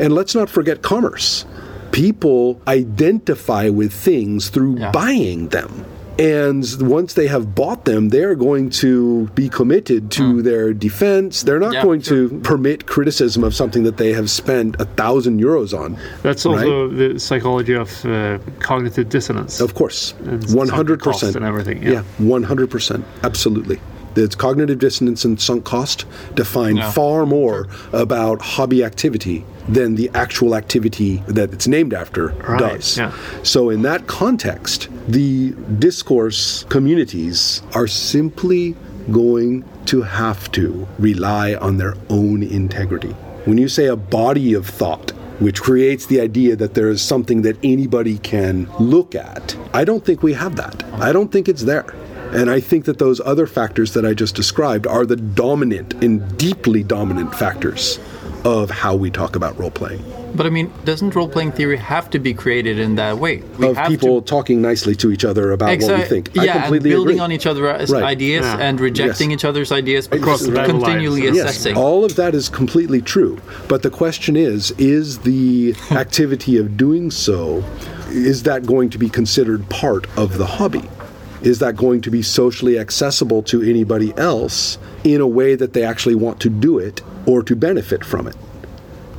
[0.00, 1.44] And let's not forget commerce.
[1.92, 4.90] People identify with things through Yeah.
[4.90, 5.84] buying them.
[6.18, 11.42] And once they have bought them, they're going to be committed to their defense.
[11.42, 12.28] They're not Yeah, going sure.
[12.28, 15.96] to permit criticism of something that they have spent a thousand euros on.
[16.22, 19.60] That's also the psychology of uh, cognitive dissonance.
[19.60, 22.02] Of course, And hundred costs percent and everything, Yeah, yeah.
[22.18, 23.80] one hundred percent, absolutely.
[24.16, 26.04] It's cognitive dissonance and sunk cost
[26.34, 26.92] define Yeah.
[26.92, 32.98] far more about hobby activity than the actual activity that it's named after Right, does.
[32.98, 33.12] yeah.
[33.42, 38.74] So, in that context, the discourse communities are simply
[39.10, 43.10] going to have to rely on their own integrity.
[43.44, 45.10] When you say a body of thought,
[45.40, 50.04] which creates the idea that there is something that anybody can look at, I don't
[50.04, 50.82] think we have that.
[50.94, 51.94] I don't think it's there.
[52.32, 56.36] And I think that those other factors that I just described are the dominant and
[56.38, 57.98] deeply dominant factors
[58.44, 60.02] of how we talk about role playing.
[60.34, 63.42] But I mean, doesn't role playing theory have to be created in that way?
[63.58, 66.30] We Of have people to talking nicely to each other about what we Exact- think.
[66.34, 67.18] Yeah, I and building agree.
[67.20, 68.02] on each other's uh, Right.
[68.04, 68.58] ideas Yeah.
[68.58, 69.38] and rejecting Yes.
[69.40, 70.84] each other's ideas, Across the battle lines.
[70.84, 73.38] continually Yes, all of that is completely true.
[73.68, 77.62] But the question is is the activity of doing so,
[78.10, 80.82] is that going to be considered part of the hobby?
[81.44, 85.84] Is that going to be socially accessible to anybody else in a way that they
[85.84, 88.36] actually want to do it or to benefit from it?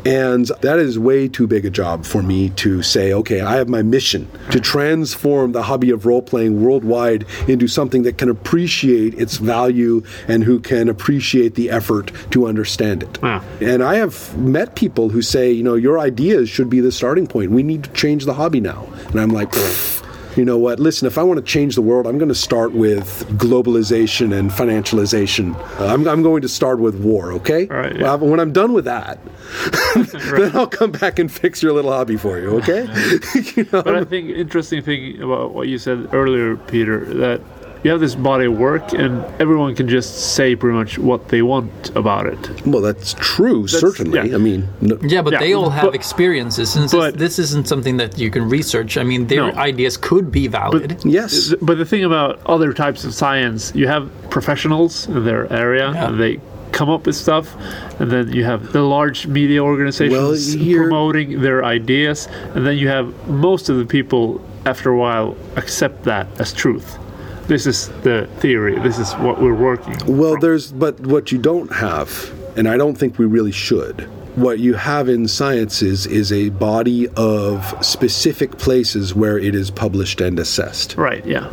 [0.06, 3.68] And that is way too big a job for me to say, okay, I have
[3.68, 9.16] my mission to transform the hobby of role playing worldwide into something that can appreciate
[9.16, 13.20] its value and who can appreciate the effort to understand it.
[13.22, 13.44] Wow.
[13.60, 17.26] And I have met people who say, you know, your ideas should be the starting
[17.26, 17.50] point.
[17.50, 18.88] We need to change the hobby now.
[19.08, 20.05] And I'm like, "Pfft,
[20.36, 20.80] you know what?
[20.80, 24.52] Listen, if I want to change the world, I'm going to start with globalization and
[24.52, 25.56] financialization.
[25.80, 27.68] Uh, I'm, I'm going to start with war, okay?
[27.70, 28.16] All right, yeah.
[28.16, 29.20] Well, when I'm done with that,
[29.96, 32.84] then I'll come back and fix your little hobby for you, okay?
[33.56, 33.84] you know?
[33.84, 37.42] But I think interesting thing about what you said earlier, Peter, that
[37.86, 41.44] you have this body of work and everyone can just say pretty much what they
[41.44, 42.66] want about it.
[42.66, 44.28] Well, that's true, certainly.
[44.28, 44.36] yeah.
[44.36, 47.38] I mean, no, Yeah, but Yeah, they all have but- experiences, and this, but- this
[47.38, 48.98] isn't something that you can research.
[48.98, 49.60] I mean, their No.
[49.72, 50.98] ideas could be valid.
[51.06, 51.54] yes.
[51.62, 56.08] But the thing about other types of science, you have professionals in their area, Yeah.
[56.08, 56.40] and they
[56.72, 57.56] come up with stuff,
[58.00, 62.88] and then you have the large media organizations Well, promoting their ideas, and then you
[62.88, 66.98] have most of the people after a while accept that as truth.
[67.48, 68.80] This is the theory.
[68.80, 69.96] This is what we're working.
[70.18, 70.42] Well, from.
[70.42, 74.02] there's, but what you don't have, and I don't think we really should,
[74.36, 80.22] what you have in sciences is a body of specific places where it is published
[80.22, 80.96] and assessed.
[80.98, 81.26] right.
[81.26, 81.52] Yeah.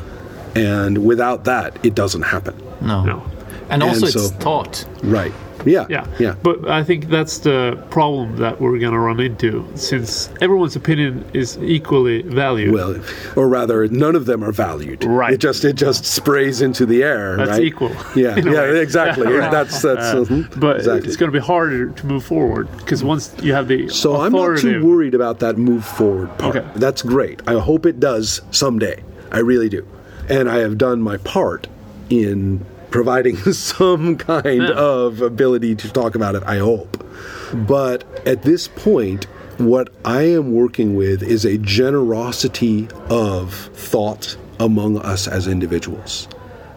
[0.55, 2.61] And without that, it doesn't happen.
[2.81, 3.05] No.
[3.05, 3.23] No.
[3.71, 4.85] And also, And it's so- taught.
[5.03, 5.33] Right.
[5.65, 5.87] Yeah.
[5.89, 6.07] Yeah.
[6.19, 6.35] Yeah.
[6.43, 11.25] But I think that's the problem that we're going to run into since everyone's opinion
[11.33, 12.73] is equally valued.
[12.73, 13.01] well,
[13.37, 15.05] or rather, none of them are valued.
[15.05, 15.35] Right.
[15.35, 17.37] It just it just sprays into the air.
[17.37, 17.63] That's right?
[17.63, 18.37] equal, Yeah.
[18.43, 18.43] Yeah.
[18.53, 18.81] way.
[18.81, 19.27] Exactly.
[19.53, 20.15] That's that's.
[20.29, 21.09] mhm, but exactly.
[21.09, 24.33] it's going to be harder to move forward because once you have the So I'm
[24.33, 26.57] not too worried about that move forward part.
[26.57, 26.69] Okay.
[26.77, 27.41] That's great.
[27.47, 29.03] I hope it does someday.
[29.31, 29.87] I really do.
[30.29, 31.67] And I have done my part
[32.11, 34.71] in providing some kind Yeah.
[34.75, 37.05] of ability to talk about it, I hope.
[37.53, 39.25] But at this point,
[39.59, 46.29] what I am working with is a generosity of thought among us as individuals.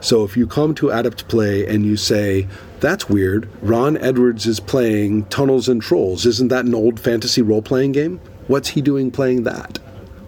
[0.02, 2.48] So if you come to Adept Play and you say,
[2.80, 6.26] that's weird, Ron Edwards is playing Tunnels and Trolls.
[6.26, 8.20] Isn't that an old fantasy role playing game?
[8.48, 9.80] What's he doing playing that?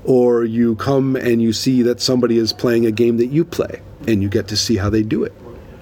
[0.03, 3.81] Or you come and you see that somebody is playing a game that you play
[4.07, 5.33] and you get to see how they do it.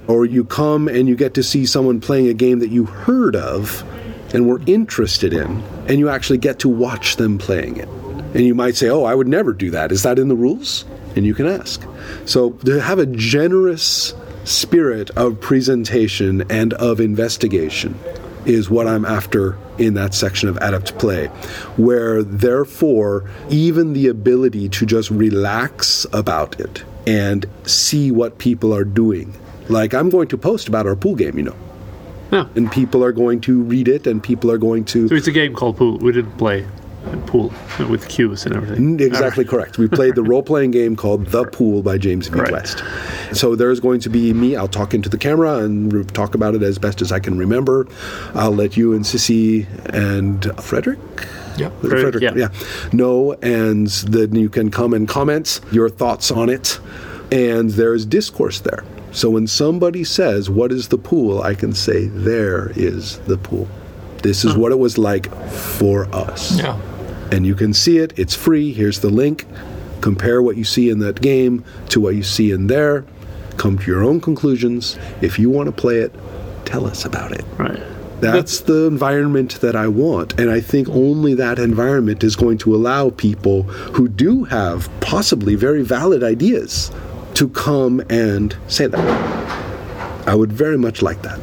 [0.08, 3.36] Or you come and you get to see someone playing a game that you heard
[3.36, 3.84] of
[4.34, 7.88] and were interested in, and you actually get to watch them playing it.
[8.36, 9.92] And you might say, Oh, I would never do that.
[9.92, 10.86] Is that in the rules?
[11.16, 11.82] And you can ask.
[12.26, 17.98] So to have a generous spirit of presentation and of investigation
[18.46, 21.28] is what I'm after in that section of Adept Play,
[21.78, 28.84] where therefore even the ability to just relax about it and see what people are
[28.84, 29.34] doing.
[29.70, 31.56] Like I'm going to post about our pool game, you know,
[32.32, 32.48] Yeah.
[32.56, 35.32] and people are going to read it and people are going to So it's a
[35.32, 35.98] game called Pool.
[36.00, 36.66] We didn't play
[37.28, 37.54] Pool
[37.88, 39.00] with cues and everything.
[39.00, 39.78] Exactly correct.
[39.78, 42.40] We played the role playing game called The Pool by James V.
[42.40, 42.52] Right.
[42.52, 42.84] West.
[43.32, 44.56] So there's going to be me.
[44.56, 47.88] I'll talk into the camera and talk about it as best as I can remember.
[48.34, 50.98] I'll let you and Sissy and Frederick.
[51.58, 51.70] Yeah.
[51.82, 52.50] Frederick, Frederick, yeah.
[52.92, 56.80] know, and then you can come and comment your thoughts on it.
[57.32, 58.84] And there's discourse there.
[59.16, 61.42] So when somebody says, What is the pool?
[61.42, 63.68] I can say, There is the pool.
[64.24, 66.78] This is what it was like for us Yeah.
[67.32, 68.12] and you can see it.
[68.18, 68.74] It's free.
[68.74, 69.46] Here's the link.
[70.02, 73.06] Compare what you see in that game to what you see in there.
[73.58, 74.98] Come to your own conclusions.
[75.22, 76.14] If you want to play it,
[76.66, 77.46] tell us about it.
[77.58, 77.82] Right.
[78.20, 80.40] That's the environment that I want.
[80.40, 85.56] And I think only that environment is going to allow people who do have possibly
[85.56, 86.92] very valid ideas
[87.36, 90.28] to come and say that.
[90.28, 91.40] I would very much like that.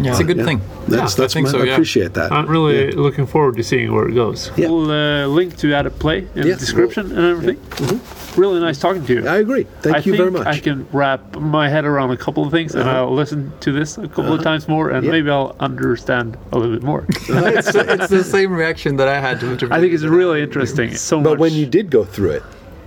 [0.00, 0.10] Yeah.
[0.10, 0.44] It's a good Yeah.
[0.44, 0.60] thing.
[0.88, 2.30] That's, yeah, that's I think my, so, I appreciate that.
[2.32, 4.50] I'm really looking forward to seeing where it goes.
[4.56, 4.68] Yeah.
[4.68, 6.54] We'll uh, link to Adept Play in Yeah.
[6.54, 8.00] the description and everything.
[8.36, 9.28] Really nice talking to you.
[9.28, 9.66] I agree.
[9.82, 10.46] Thank I you very much.
[10.46, 13.04] I can wrap my head around a couple of things, and Uh-huh.
[13.04, 15.12] I'll listen to this a couple of times more, and Yeah.
[15.12, 17.06] maybe I'll understand a little bit more.
[17.28, 20.94] it's, it's the same reaction that I had to I think it's really interesting.
[20.96, 21.38] So but much.
[21.38, 22.42] when you did go through it,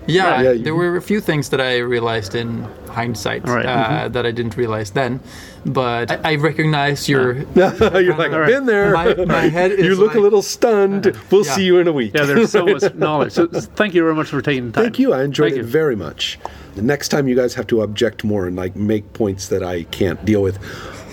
[0.08, 3.66] Yeah, Yeah, you- there were a few things that I realized in hindsight Right.
[3.66, 4.14] uh, Mm-hmm.
[4.14, 5.20] that I didn't realize then.
[5.66, 7.34] But I, I recognize your.
[7.56, 8.94] you're like, All I've been there.
[8.94, 11.14] My, my head is you look like- a little stunned.
[11.30, 11.56] We'll Yeah.
[11.56, 12.14] see you in a week.
[12.16, 13.34] yeah, there's so much knowledge.
[13.34, 14.84] So thank you very much for taking the time.
[14.86, 15.14] Thank you.
[15.14, 15.72] I enjoyed Thank it you.
[15.72, 16.40] very much.
[16.76, 19.84] The next time you guys have to object more and like make points that I
[19.86, 20.58] can't deal with,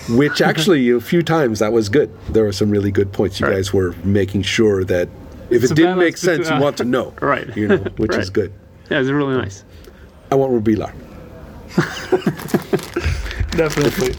[0.09, 2.09] which actually a few times that was good.
[2.29, 3.55] There were some really good points you Right.
[3.55, 5.09] guys were making sure that
[5.49, 7.13] if It's it didn't make sense, you want to know.
[7.21, 7.47] Right.
[7.57, 8.53] You know, which is good.
[8.89, 9.63] Yeah, it's really nice.
[10.31, 10.91] I want Rubilar.
[13.57, 14.13] Definitely.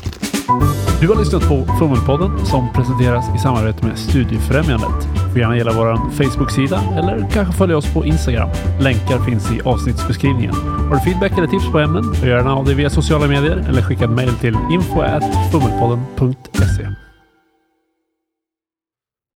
[1.01, 5.09] Du har lyssnat på Fummelpodden som presenteras i samarbete med Studiefrämjandet.
[5.15, 8.49] Du får gärna gilla vår Facebook-sida eller kanske följa oss på Instagram.
[8.81, 10.55] Länkar finns i avsnittsbeskrivningen.
[10.55, 12.15] Har du feedback eller tips på ämnen?
[12.23, 16.89] Gör gärna av det via sociala medier eller skicka ett mejl till info.fummelpodden.se.